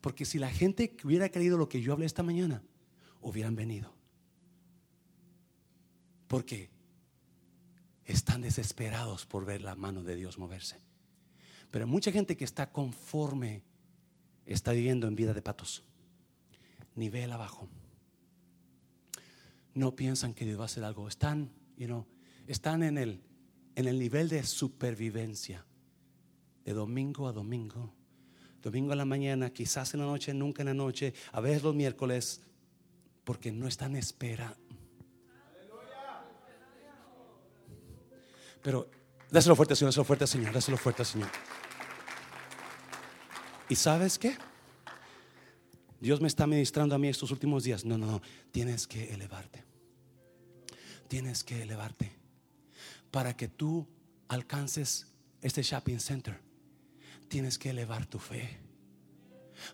[0.00, 2.62] Porque si la gente hubiera creído lo que yo hablé esta mañana,
[3.26, 3.92] hubieran venido.
[6.28, 6.70] Porque
[8.04, 10.80] están desesperados por ver la mano de Dios moverse.
[11.72, 13.64] Pero mucha gente que está conforme
[14.44, 15.82] está viviendo en vida de patos.
[16.94, 17.68] Nivel abajo.
[19.74, 21.08] No piensan que Dios va a hacer algo.
[21.08, 22.06] Están, you know,
[22.46, 23.24] están en el,
[23.74, 25.66] en el nivel de supervivencia.
[26.64, 27.92] De domingo a domingo.
[28.62, 31.12] Domingo a la mañana, quizás en la noche, nunca en la noche.
[31.32, 32.46] A veces los miércoles,
[33.26, 34.56] porque no están en espera.
[38.62, 38.88] Pero
[39.28, 41.28] dáselo fuerte, Señor, dáselo fuerte, Señor, dáselo fuerte, Señor.
[43.68, 44.38] ¿Y sabes qué?
[45.98, 47.84] Dios me está ministrando a mí estos últimos días.
[47.84, 48.22] No, no, no.
[48.52, 49.64] Tienes que elevarte.
[51.08, 52.12] Tienes que elevarte.
[53.10, 53.88] Para que tú
[54.28, 55.08] alcances
[55.42, 56.40] este shopping center,
[57.26, 58.60] tienes que elevar tu fe.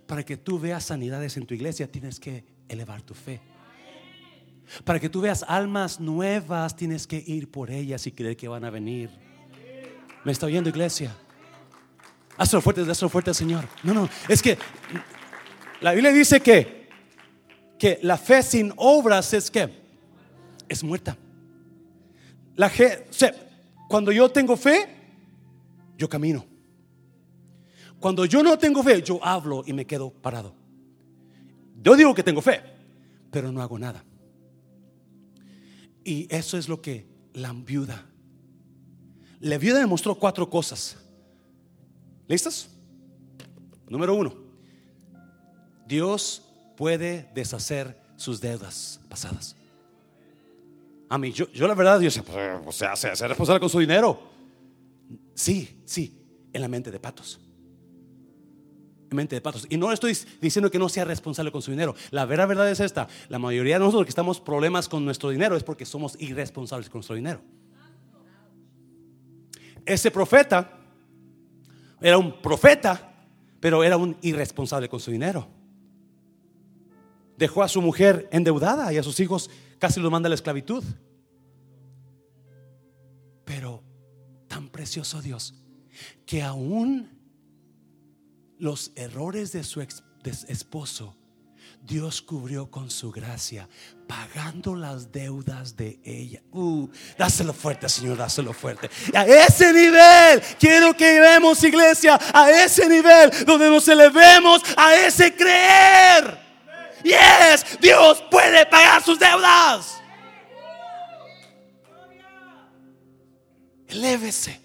[0.06, 3.40] Para que tú veas sanidades en tu iglesia, tienes que elevar tu fe.
[4.84, 8.64] Para que tú veas almas nuevas, tienes que ir por ellas y creer que van
[8.64, 9.10] a venir.
[10.24, 11.14] ¿Me está oyendo, iglesia?
[12.36, 13.68] Hazlo fuerte, hazlo fuerte, Señor.
[13.82, 14.56] No, no, es que
[15.80, 16.88] la Biblia dice que,
[17.78, 19.68] que la fe sin obras es que
[20.68, 21.16] es muerta.
[22.56, 23.06] La fe,
[23.88, 24.88] cuando yo tengo fe,
[25.98, 26.46] yo camino.
[28.00, 30.61] Cuando yo no tengo fe, yo hablo y me quedo parado.
[31.82, 32.62] Yo digo que tengo fe,
[33.30, 34.04] pero no hago nada.
[36.04, 38.06] Y eso es lo que la viuda.
[39.40, 40.96] La viuda demostró cuatro cosas.
[42.28, 42.68] ¿Listos?
[43.88, 44.34] Número uno,
[45.86, 46.42] Dios
[46.76, 49.56] puede deshacer sus deudas pasadas.
[51.08, 52.18] A mí, yo, yo la verdad, Dios,
[52.64, 54.18] o sea, se hace responsable con su dinero.
[55.34, 57.38] Sí, sí, en la mente de patos.
[59.12, 59.66] En mente de patos.
[59.68, 61.94] Y no estoy diciendo que no sea responsable con su dinero.
[62.10, 63.08] La verdad, verdad es esta.
[63.28, 67.00] La mayoría de nosotros que estamos problemas con nuestro dinero es porque somos irresponsables con
[67.00, 67.42] nuestro dinero.
[69.84, 70.78] Ese profeta
[72.00, 73.26] era un profeta,
[73.60, 75.46] pero era un irresponsable con su dinero.
[77.36, 80.82] Dejó a su mujer endeudada y a sus hijos casi los manda a la esclavitud.
[83.44, 83.82] Pero
[84.48, 85.54] tan precioso Dios
[86.24, 87.21] que aún
[88.62, 91.16] los errores de su esposo
[91.84, 93.68] Dios cubrió con su gracia,
[94.06, 96.40] pagando las deudas de ella.
[96.52, 96.88] Uh,
[97.18, 98.88] dáselo fuerte, Señor, dáselo fuerte.
[99.12, 105.34] A ese nivel, quiero que llevemos, iglesia, a ese nivel donde nos elevemos a ese
[105.34, 106.38] creer.
[107.02, 109.96] Yes, Dios puede pagar sus deudas.
[113.88, 114.60] Elévese.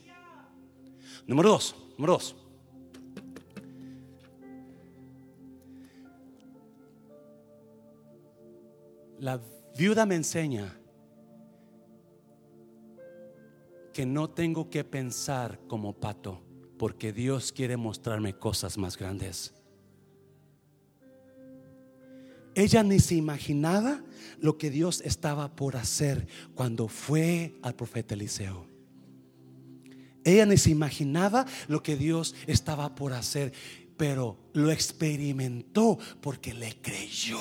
[1.26, 2.36] Número dos, número dos.
[9.20, 9.42] La
[9.78, 10.80] viuda me enseña
[13.94, 16.40] que no tengo que pensar como pato,
[16.78, 19.56] porque Dios quiere mostrarme cosas más grandes.
[22.54, 24.04] Ella ni se imaginaba
[24.40, 28.68] lo que Dios estaba por hacer cuando fue al profeta Eliseo.
[30.24, 33.54] Ella ni se imaginaba lo que Dios estaba por hacer,
[33.96, 37.40] pero lo experimentó porque le creyó.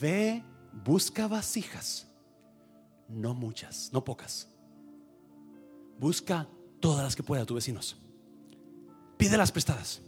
[0.00, 0.42] Ve,
[0.84, 2.06] busca vasijas,
[3.08, 4.48] no muchas, no pocas.
[5.98, 6.48] Busca
[6.80, 7.96] todas las que pueda tus vecinos.
[9.16, 10.02] Pide las prestadas.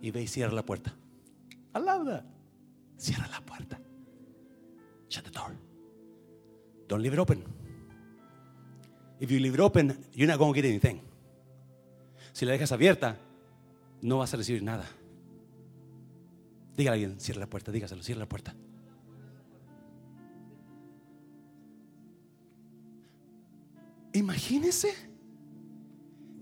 [0.00, 0.94] y ve y cierra la puerta.
[1.72, 2.24] Alabda.
[2.96, 3.78] Cierra la puerta.
[5.08, 5.56] Shut the door.
[6.88, 7.44] Don't leave it open.
[9.20, 11.02] If you leave it open, you're not going to get anything.
[12.32, 13.16] Si la dejas abierta,
[14.00, 14.86] no vas a recibir nada.
[16.80, 18.56] Dígale a alguien, cierra la puerta, dígaselo, cierra la puerta.
[24.14, 24.94] Imagínese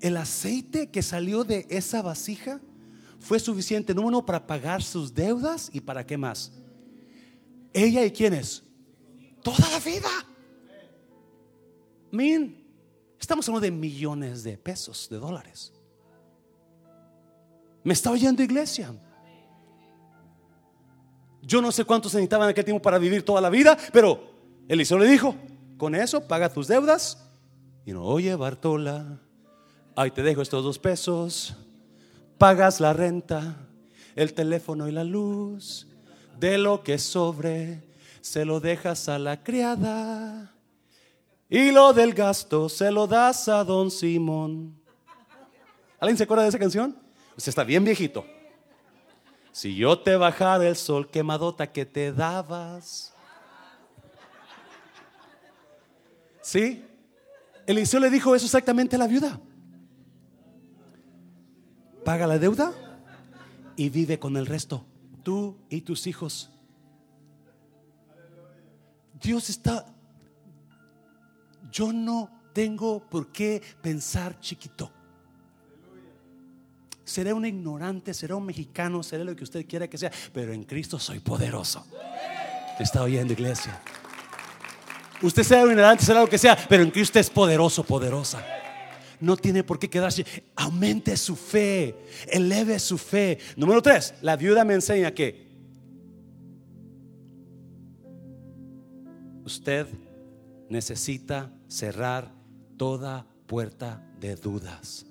[0.01, 2.61] el aceite que salió de esa vasija
[3.19, 6.53] fue suficiente, número uno, para pagar sus deudas y para qué más.
[7.73, 8.63] Ella y quiénes?
[9.43, 10.09] Toda la vida.
[12.13, 12.65] Min,
[13.19, 15.73] estamos hablando de millones de pesos, de dólares.
[17.83, 18.95] ¿Me está oyendo iglesia?
[21.49, 24.21] Yo no sé cuántos necesitaban en aquel tiempo para vivir toda la vida, pero
[24.69, 25.35] Eliseo le dijo,
[25.77, 27.19] con eso paga tus deudas.
[27.85, 29.19] Y no, oye Bartola,
[29.97, 31.57] ahí te dejo estos dos pesos
[32.39, 33.57] pagas la renta,
[34.15, 35.87] el teléfono y la luz.
[36.39, 37.83] De lo que sobre,
[38.21, 40.55] se lo dejas a la criada.
[41.51, 44.81] Y lo del gasto se lo das a don Simón.
[45.99, 46.97] ¿Alguien se acuerda de esa canción?
[47.37, 48.25] Usted está bien viejito.
[49.59, 53.13] Si yo te bajara el sol quemadota que te dabas.
[56.41, 56.85] ¿Sí?
[57.67, 59.41] Eliseo le dijo eso exactamente a la viuda
[62.09, 62.73] paga la deuda
[63.77, 64.83] y vive con el resto,
[65.23, 66.51] tú y tus hijos.
[69.21, 69.85] Dios está,
[71.71, 74.91] yo no tengo por qué pensar chiquito.
[77.09, 80.65] Seré un ignorante, seré un mexicano, seré lo que usted quiera que sea, pero en
[80.65, 81.87] Cristo soy poderoso.
[82.79, 83.81] está oyendo, iglesia?
[85.23, 88.45] Usted sea un ignorante, será lo que sea, pero en Cristo es poderoso, poderosa.
[89.21, 90.23] No tiene por qué quedarse.
[90.55, 93.39] Aumente su fe, eleve su fe.
[93.57, 95.49] Número tres, la viuda me enseña que
[99.47, 99.87] usted
[100.69, 102.31] necesita cerrar
[102.77, 105.08] toda puerta de dudas.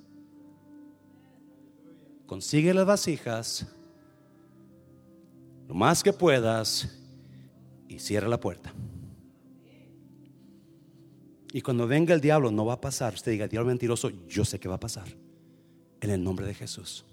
[2.28, 3.66] Consigue las vasijas
[5.68, 6.88] lo más que puedas
[7.88, 8.74] y cierra la puerta.
[11.54, 13.14] Y cuando venga el diablo, no va a pasar.
[13.14, 15.08] Usted diga, diablo mentiroso, yo sé que va a pasar.
[16.00, 17.06] En el nombre de Jesús.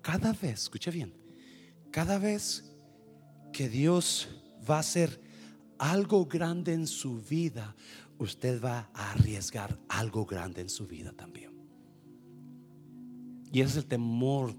[0.00, 1.12] cada vez, escuche bien,
[1.90, 2.72] cada vez
[3.52, 4.28] que Dios
[4.68, 5.20] va a hacer
[5.78, 7.74] algo grande en su vida,
[8.18, 11.53] usted va a arriesgar algo grande en su vida también.
[13.54, 14.52] Y ese es el temor.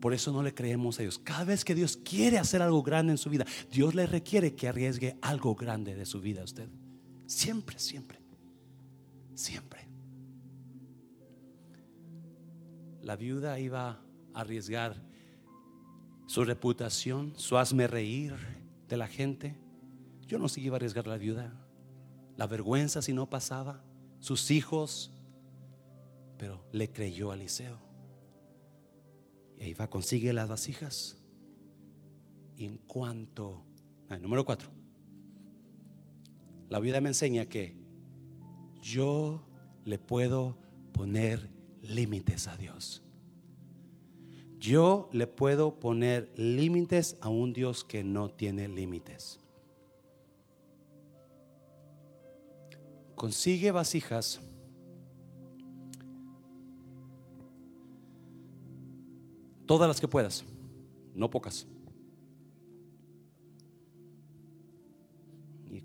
[0.00, 1.18] Por eso no le creemos a Dios.
[1.18, 4.68] Cada vez que Dios quiere hacer algo grande en su vida, Dios le requiere que
[4.68, 6.68] arriesgue algo grande de su vida a usted.
[7.26, 8.20] Siempre, siempre.
[9.34, 9.88] Siempre.
[13.02, 14.00] La viuda iba
[14.34, 14.94] a arriesgar
[16.28, 18.36] su reputación, su hazme reír
[18.88, 19.56] de la gente.
[20.28, 21.52] Yo no sé iba a arriesgar la viuda.
[22.36, 23.82] La vergüenza si no pasaba.
[24.20, 25.10] Sus hijos.
[26.38, 27.87] Pero le creyó a Eliseo.
[29.58, 31.16] Y ahí va, consigue las vasijas.
[32.56, 33.64] En cuanto.
[34.20, 34.70] número cuatro.
[36.68, 37.76] La vida me enseña que
[38.80, 39.42] yo
[39.84, 40.56] le puedo
[40.92, 41.50] poner
[41.82, 43.02] límites a Dios.
[44.58, 49.40] Yo le puedo poner límites a un Dios que no tiene límites.
[53.14, 54.40] Consigue vasijas.
[59.68, 60.44] Todas las que puedas,
[61.14, 61.68] no pocas.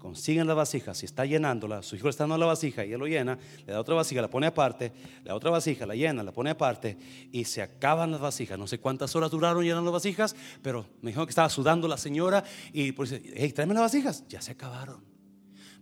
[0.03, 3.07] consiguen la vasija, si está llenándola, su hijo está dando la vasija y él lo
[3.07, 4.91] llena, le da otra vasija, la pone aparte,
[5.23, 6.97] le da otra vasija, la llena, la pone aparte
[7.31, 8.59] y se acaban las vasijas.
[8.59, 11.95] No sé cuántas horas duraron llenando las vasijas, pero me dijo que estaba sudando la
[11.95, 12.43] señora
[12.73, 15.05] y pues, hey, tráeme las vasijas, ya se acabaron.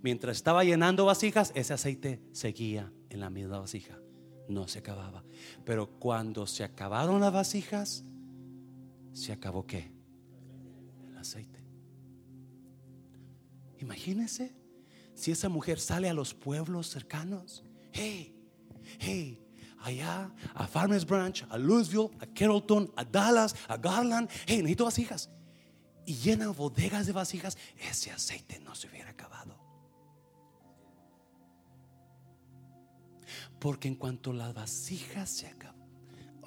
[0.03, 3.97] Mientras estaba llenando vasijas, ese aceite seguía en la misma vasija,
[4.47, 5.23] no se acababa.
[5.65, 8.03] Pero cuando se acabaron las vasijas,
[9.13, 9.91] se acabó qué?
[11.09, 11.63] El aceite.
[13.79, 14.55] Imagínense
[15.13, 17.63] si esa mujer sale a los pueblos cercanos.
[17.91, 18.35] Hey,
[18.99, 19.39] hey,
[19.79, 24.29] allá a Farmers Branch, a Louisville, a Carrollton, a Dallas, a Garland.
[24.45, 25.29] Hey, necesito vasijas.
[26.05, 27.57] Y llena bodegas de vasijas.
[27.77, 29.30] Ese aceite no se hubiera acabado.
[33.61, 35.79] Porque en cuanto las vasijas se acaban.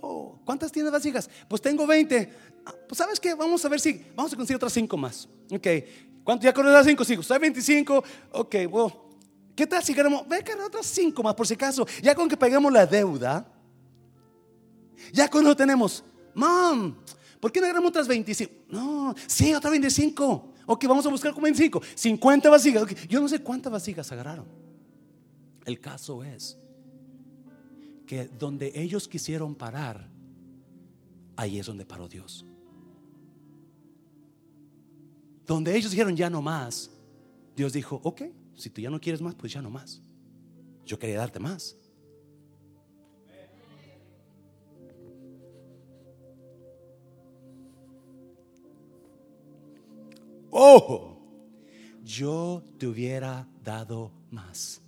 [0.03, 1.31] Oh, ¿cuántas tienes vasijas?
[1.49, 2.31] Pues tengo 20.
[2.67, 5.27] Ah, pues sabes qué, vamos a ver si vamos a conseguir otras 5 más.
[5.51, 5.67] Ok,
[6.25, 7.31] ¿Cuánto ya con las cinco hijos?
[7.31, 8.03] ¿Hay 25?
[8.33, 9.05] Ok, bueno.
[9.55, 10.27] ¿Qué tal si queremos?
[10.27, 11.87] Ve que otras cinco más por si acaso.
[12.03, 13.47] Ya con que pagamos la deuda.
[15.13, 16.03] Ya con lo tenemos.
[16.35, 16.97] Mom,
[17.39, 18.53] ¿por qué no agarramos otras 25?
[18.71, 20.55] No, sí, otras 25.
[20.67, 21.83] Ok, vamos a buscar con 25.
[21.95, 22.85] 50 vasijas.
[23.07, 24.47] Yo no sé cuántas vasijas agarraron.
[25.67, 26.59] El caso es
[28.07, 30.09] que donde ellos quisieron parar,
[31.37, 32.45] ahí es donde paró Dios.
[35.47, 36.91] Donde ellos dijeron ya no más,
[37.57, 38.23] Dios dijo, ok,
[38.55, 40.03] si tú ya no quieres más, pues ya no más.
[40.85, 41.77] Yo quería darte más.
[50.51, 51.19] Ojo,
[52.05, 54.84] yo te hubiera dado más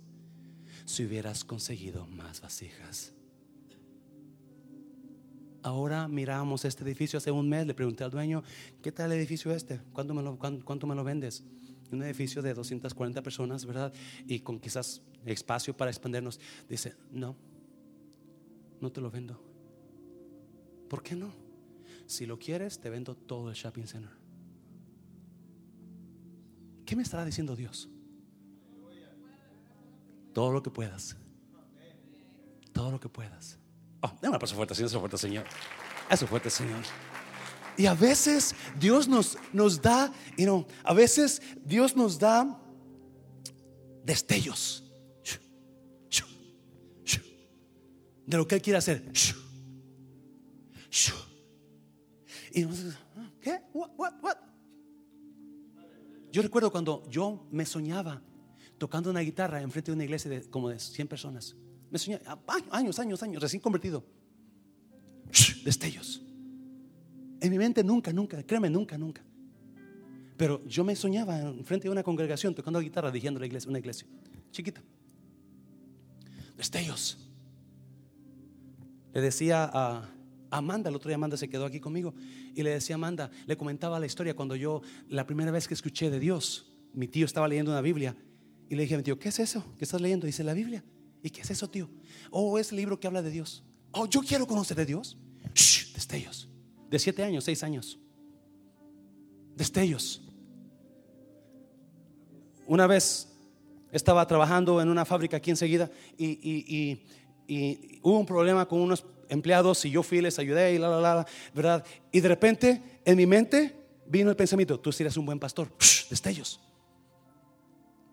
[0.97, 3.13] si hubieras conseguido más vasijas.
[5.61, 8.41] Ahora miramos este edificio hace un mes, le pregunté al dueño,
[8.81, 9.79] ¿qué tal el edificio este?
[9.93, 11.43] ¿Cuánto me lo, cuánto me lo vendes?
[11.91, 13.93] Un edificio de 240 personas, ¿verdad?
[14.25, 16.39] Y con quizás espacio para expandernos.
[16.67, 17.35] Dice, no,
[18.81, 19.39] no te lo vendo.
[20.89, 21.31] ¿Por qué no?
[22.07, 24.13] Si lo quieres, te vendo todo el shopping center.
[26.87, 27.87] ¿Qué me estará diciendo Dios?
[30.37, 31.17] Todo lo que puedas.
[32.71, 33.57] Todo lo que puedas.
[34.03, 35.45] Oh, un aplauso fuerte, Señor, eso fuerte, Señor.
[36.11, 36.83] Eso fuerte, Señor.
[37.75, 42.55] Y a veces Dios nos, nos da, you know, a veces Dios nos da
[44.05, 44.83] destellos
[48.27, 49.11] de lo que Él quiere hacer.
[52.53, 52.63] Y
[53.41, 53.59] ¿qué?
[53.73, 54.37] What, what, what?
[56.31, 58.21] Yo recuerdo cuando yo me soñaba
[58.77, 61.55] tocando una guitarra enfrente de una iglesia de como de 100 personas.
[61.89, 62.19] Me soñé
[62.71, 64.03] años, años, años, recién convertido.
[65.63, 66.21] Destellos.
[67.39, 69.21] En mi mente nunca, nunca, créeme, nunca, nunca.
[70.37, 73.79] Pero yo me soñaba en frente de una congregación tocando guitarra, dirigiendo la iglesia, una
[73.79, 74.07] iglesia
[74.51, 74.81] chiquita.
[76.55, 77.17] Destellos.
[79.13, 80.09] le decía a
[80.49, 82.13] Amanda, el otro día Amanda se quedó aquí conmigo
[82.55, 86.09] y le decía Amanda, le comentaba la historia cuando yo, la primera vez que escuché
[86.09, 88.15] de Dios, mi tío estaba leyendo una Biblia
[88.69, 89.63] y le dije a mi tío, ¿qué es eso?
[89.77, 90.25] ¿Qué estás leyendo?
[90.25, 90.83] Dice la Biblia.
[91.23, 91.89] ¿Y qué es eso, tío?
[92.31, 93.63] Oh, es el libro que habla de Dios.
[93.91, 95.17] Oh, yo quiero conocer de Dios.
[95.53, 96.49] Shh, destellos.
[96.89, 97.97] De siete años, seis años.
[99.55, 100.21] Destellos.
[102.65, 103.29] Una vez
[103.91, 106.27] estaba trabajando en una fábrica aquí enseguida y,
[107.47, 110.99] y, hubo un problema con unos empleados y yo fui, les ayudé y la, la,
[110.99, 111.85] la, ¿verdad?
[112.11, 113.73] Y de repente en mi mente
[114.05, 115.71] vino el pensamiento, tú serías un buen pastor.
[115.79, 116.59] Shh, destellos.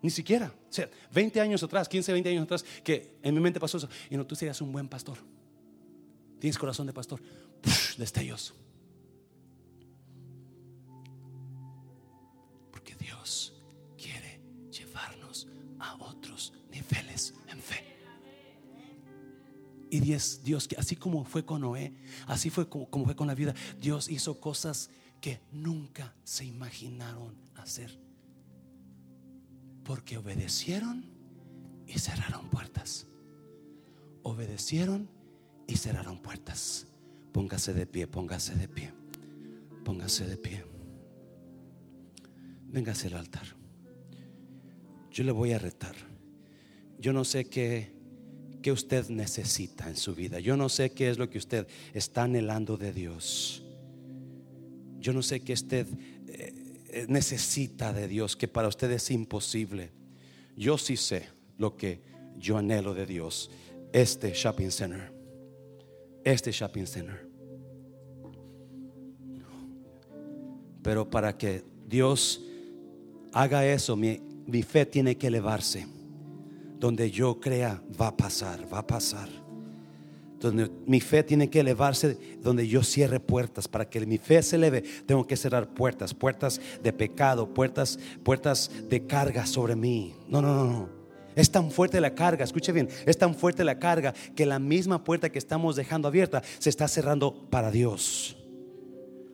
[0.05, 0.55] Ni siquiera.
[0.69, 3.89] O sea, 20 años atrás, 15, 20 años atrás, que en mi mente pasó eso.
[4.11, 5.17] Y no, tú serías un buen pastor.
[6.39, 7.23] Tienes corazón de pastor.
[7.97, 8.53] destellos.
[12.71, 13.55] Porque Dios
[13.97, 15.49] quiere llevarnos
[15.79, 17.83] a otros niveles en fe.
[19.89, 21.95] Y Dios, Dios, así como fue con Noé,
[22.27, 24.91] así fue como fue con la vida, Dios hizo cosas
[25.23, 28.04] que nunca se imaginaron hacer
[29.85, 31.05] porque obedecieron
[31.86, 33.06] y cerraron puertas.
[34.23, 35.09] Obedecieron
[35.66, 36.86] y cerraron puertas.
[37.32, 38.93] Póngase de pie, póngase de pie.
[39.85, 40.65] Póngase de pie.
[42.69, 43.47] Véngase al altar.
[45.11, 45.94] Yo le voy a retar.
[46.98, 47.93] Yo no sé qué,
[48.62, 50.40] qué usted necesita en su vida.
[50.40, 53.62] Yo no sé qué es lo que usted está anhelando de Dios.
[54.98, 55.86] Yo no sé qué usted
[56.28, 56.64] eh,
[57.09, 59.93] necesita de Dios, que para usted es imposible.
[60.57, 62.01] Yo sí sé lo que
[62.37, 63.51] yo anhelo de Dios.
[63.93, 65.12] Este shopping center.
[66.25, 67.29] Este shopping center.
[70.83, 72.43] Pero para que Dios
[73.33, 75.87] haga eso, mi, mi fe tiene que elevarse.
[76.79, 79.44] Donde yo crea, va a pasar, va a pasar
[80.45, 83.66] donde mi fe tiene que elevarse, donde yo cierre puertas.
[83.66, 88.71] Para que mi fe se eleve, tengo que cerrar puertas, puertas de pecado, puertas, puertas
[88.91, 90.15] de carga sobre mí.
[90.29, 90.89] No, no, no, no.
[91.35, 95.03] Es tan fuerte la carga, escuche bien, es tan fuerte la carga que la misma
[95.03, 98.37] puerta que estamos dejando abierta se está cerrando para Dios.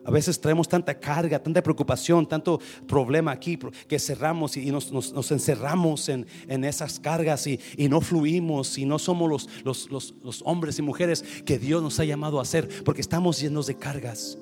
[0.05, 2.59] A veces traemos tanta carga, tanta preocupación, tanto
[2.89, 6.27] problema aquí que cerramos y nos, encerramos en,
[6.64, 12.01] esas cargas y, no fluimos y no somos los, hombres y mujeres que Dios nos
[12.01, 14.39] ha llamado a ser porque estamos llenos de cargas.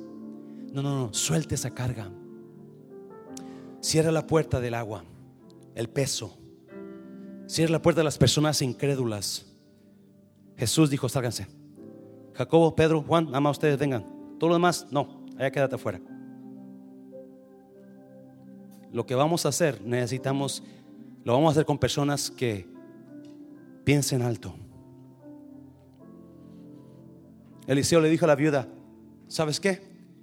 [0.72, 2.10] No, no, no, suelte esa carga.
[3.80, 5.04] Cierra la puerta del agua,
[5.74, 6.38] el peso.
[7.46, 9.46] Cierra la puerta de las personas incrédulas.
[10.56, 11.48] Jesús dijo, sálganse.
[12.34, 14.06] Jacobo, Pedro, Juan, nada más ustedes vengan.
[14.38, 16.00] Todo lo demás, no allá quédate afuera.
[18.92, 20.62] Lo que vamos a hacer, necesitamos,
[21.24, 22.66] lo vamos a hacer con personas que
[23.84, 24.54] piensen alto.
[27.66, 28.66] Eliseo le dijo a la viuda,
[29.28, 29.80] ¿sabes qué?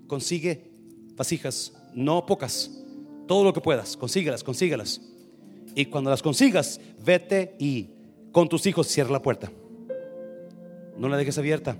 [0.07, 0.71] Consigue
[1.15, 2.83] vasijas, no pocas,
[3.27, 5.01] todo lo que puedas, consíguelas, consíguelas.
[5.75, 7.89] Y cuando las consigas, vete y
[8.31, 9.51] con tus hijos cierra la puerta.
[10.97, 11.77] No la dejes abierta.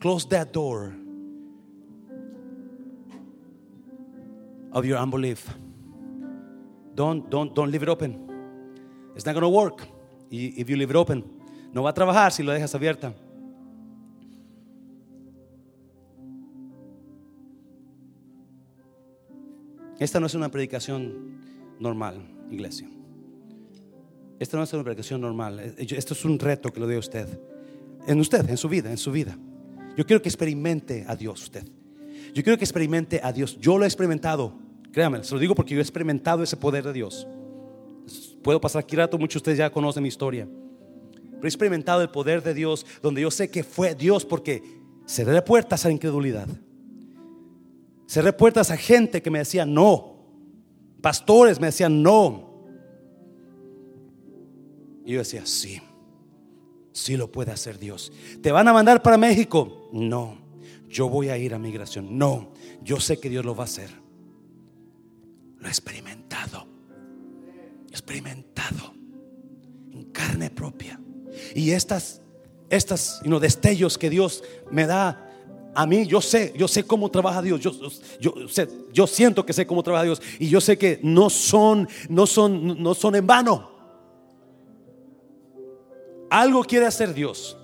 [0.00, 0.94] Close that door
[4.72, 5.46] of your unbelief.
[6.94, 8.28] Don't, don't, don't leave it open.
[9.14, 9.86] It's not going to work
[10.30, 11.22] if you leave it open.
[11.72, 13.14] No va a trabajar si lo dejas abierta.
[19.98, 22.88] Esta no es una predicación normal, iglesia.
[24.38, 25.74] Esta no es una predicación normal.
[25.76, 27.28] Esto es un reto que lo dio usted.
[28.06, 29.36] En usted, en su vida, en su vida.
[30.00, 31.62] Yo quiero que experimente a Dios usted.
[32.32, 33.58] Yo quiero que experimente a Dios.
[33.60, 34.54] Yo lo he experimentado.
[34.92, 37.26] Créame, se lo digo porque yo he experimentado ese poder de Dios.
[38.42, 40.48] Puedo pasar aquí rato, muchos de ustedes ya conocen mi historia.
[41.32, 44.62] Pero he experimentado el poder de Dios donde yo sé que fue Dios porque
[45.04, 46.48] cerré puertas a la incredulidad.
[48.06, 50.16] Cerré puertas a gente que me decía no.
[51.02, 52.64] Pastores me decían no.
[55.04, 55.78] Y yo decía, sí.
[56.92, 58.12] Sí lo puede hacer Dios.
[58.42, 59.88] ¿Te van a mandar para México?
[59.92, 60.38] No.
[60.88, 62.18] Yo voy a ir a migración.
[62.18, 62.52] No.
[62.82, 63.90] Yo sé que Dios lo va a hacer.
[65.58, 66.66] Lo he experimentado.
[67.90, 68.94] experimentado
[69.92, 71.00] en carne propia.
[71.54, 72.20] Y estas,
[72.68, 75.30] estas destellos que Dios me da
[75.74, 77.60] a mí, yo sé, yo sé cómo trabaja Dios.
[77.60, 77.72] Yo,
[78.20, 80.22] yo, sé, yo siento que sé cómo trabaja Dios.
[80.38, 83.69] Y yo sé que no son, no son, no son en vano.
[86.30, 87.56] Algo quiere hacer Dios.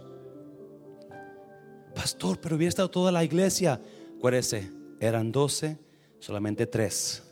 [1.94, 3.80] Pastor, pero hubiera estado toda la iglesia.
[4.18, 4.70] Acuérdese,
[5.00, 5.78] eran doce,
[6.18, 7.22] solamente tres.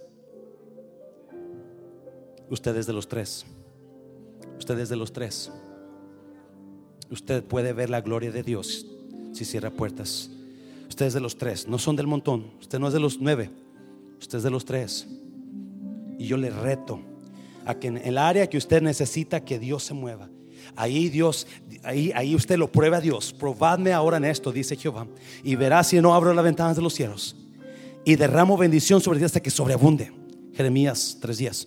[2.49, 3.45] Ustedes de los tres.
[4.59, 5.51] Ustedes de los tres.
[7.11, 8.87] usted puede ver la gloria de Dios
[9.33, 10.31] si cierra puertas.
[10.89, 12.53] Usted es de los tres, no son del montón.
[12.61, 13.51] Usted no es de los nueve,
[14.21, 15.07] usted es de los tres.
[16.19, 17.01] Y yo le reto
[17.67, 20.29] a que en el área que usted necesita que Dios se mueva,
[20.77, 21.47] ahí Dios,
[21.83, 23.33] ahí, ahí usted lo prueba a Dios.
[23.33, 25.07] Probadme ahora en esto, dice Jehová,
[25.43, 27.37] y verá si no abro las ventanas de los cielos
[28.05, 30.13] y derramo bendición sobre ti hasta que sobreabunde.
[30.53, 31.67] Jeremías tres días.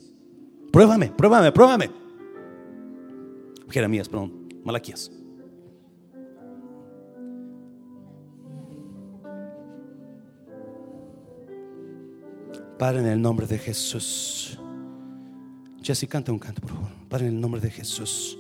[0.72, 1.90] Pruébame, pruébame, pruébame.
[3.70, 5.12] Jeremías, perdón, Malaquías.
[12.78, 14.60] Padre, en el nombre de Jesús.
[15.82, 16.90] Jesse, canta un canto, por favor.
[17.10, 18.38] Padre, en el nombre de Jesús.